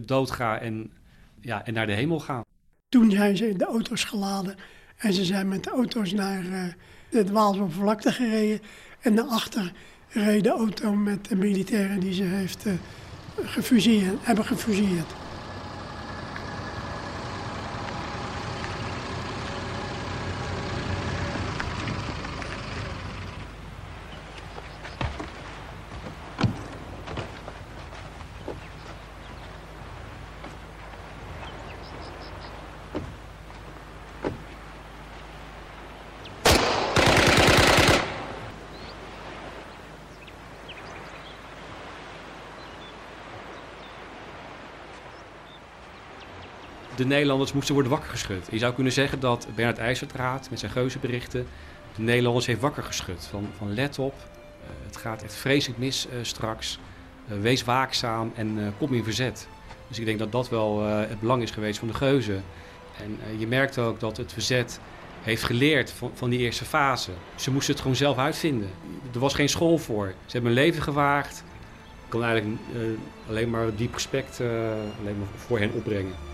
doodga 0.00 0.58
en, 0.58 0.92
ja, 1.40 1.64
en 1.66 1.74
naar 1.74 1.86
de 1.86 1.92
hemel 1.92 2.20
ga. 2.20 2.44
Toen 2.88 3.10
zijn 3.10 3.36
ze 3.36 3.48
in 3.48 3.58
de 3.58 3.64
auto's 3.64 4.04
geladen 4.04 4.56
en 4.96 5.12
ze 5.12 5.24
zijn 5.24 5.48
met 5.48 5.64
de 5.64 5.70
auto's 5.70 6.12
naar 6.12 6.44
uh, 6.44 6.64
de 7.10 7.32
Waalsoppervlakte 7.32 8.12
gereden. 8.12 8.60
En 9.00 9.14
daarachter 9.14 9.72
reed 10.08 10.44
de 10.44 10.50
auto 10.50 10.94
met 10.94 11.28
de 11.28 11.36
militairen 11.36 12.00
die 12.00 12.12
ze 12.12 12.22
heeft 12.22 12.66
uh, 12.66 12.72
gefuseerd, 13.42 14.26
hebben 14.26 14.44
gefuseerd. 14.44 15.12
De 47.04 47.10
Nederlanders 47.10 47.52
moesten 47.52 47.74
worden 47.74 47.92
wakker 47.92 48.10
geschud. 48.10 48.46
Je 48.50 48.58
zou 48.58 48.74
kunnen 48.74 48.92
zeggen 48.92 49.20
dat 49.20 49.46
Bernard 49.54 49.78
IJzerdraad 49.78 50.50
met 50.50 50.58
zijn 50.58 50.72
geuzenberichten 50.72 51.46
de 51.96 52.02
Nederlanders 52.02 52.46
heeft 52.46 52.60
wakker 52.60 52.82
geschud. 52.82 53.26
Van, 53.30 53.48
van 53.56 53.74
let 53.74 53.98
op, 53.98 54.14
uh, 54.14 54.68
het 54.86 54.96
gaat 54.96 55.22
echt 55.22 55.34
vreselijk 55.34 55.78
mis 55.78 56.06
uh, 56.06 56.12
straks. 56.22 56.78
Uh, 57.28 57.40
wees 57.40 57.64
waakzaam 57.64 58.32
en 58.34 58.74
kom 58.78 58.94
in 58.94 59.04
verzet. 59.04 59.48
Dus 59.88 59.98
ik 59.98 60.04
denk 60.04 60.18
dat 60.18 60.32
dat 60.32 60.48
wel 60.48 60.82
het 60.82 61.20
belang 61.20 61.42
is 61.42 61.50
geweest 61.50 61.78
van 61.78 61.88
de 61.88 61.94
geuzen. 61.94 62.44
En 62.98 63.38
je 63.38 63.46
merkt 63.46 63.78
ook 63.78 64.00
dat 64.00 64.16
het 64.16 64.32
verzet 64.32 64.80
heeft 65.22 65.42
geleerd 65.42 65.90
van, 65.90 66.10
van 66.14 66.30
die 66.30 66.38
eerste 66.38 66.64
fase. 66.64 67.10
Ze 67.34 67.50
moesten 67.50 67.72
het 67.72 67.82
gewoon 67.82 67.96
zelf 67.96 68.18
uitvinden. 68.18 68.70
Er 69.12 69.20
was 69.20 69.34
geen 69.34 69.48
school 69.48 69.78
voor. 69.78 70.06
Ze 70.06 70.32
hebben 70.32 70.52
hun 70.52 70.62
leven 70.62 70.82
gewaagd. 70.82 71.44
Ik 72.04 72.10
kan 72.10 72.24
eigenlijk 72.24 72.60
alleen 73.28 73.50
maar 73.50 73.74
diep 73.76 73.92
respect 73.92 74.40
alleen 74.40 75.18
maar 75.18 75.28
voor 75.36 75.58
hen 75.58 75.72
opbrengen. 75.72 76.33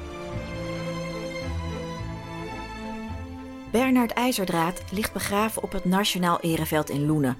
Bernard 3.71 4.11
IJzerdraad 4.11 4.83
ligt 4.93 5.13
begraven 5.13 5.63
op 5.63 5.73
het 5.73 5.85
Nationaal 5.85 6.41
Ereveld 6.41 6.91
in 6.91 7.07
Loenen, 7.07 7.37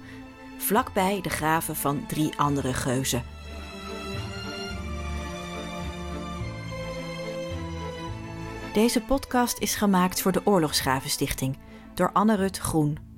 vlakbij 0.57 1.21
de 1.21 1.29
graven 1.29 1.75
van 1.75 2.05
drie 2.07 2.37
andere 2.37 2.73
geuzen. 2.73 3.23
Deze 8.73 9.01
podcast 9.01 9.59
is 9.59 9.75
gemaakt 9.75 10.21
voor 10.21 10.31
de 10.31 10.41
Oorlogsgravenstichting 10.43 11.57
door 11.93 12.11
Anne 12.11 12.35
Rut 12.35 12.57
Groen. 12.57 13.10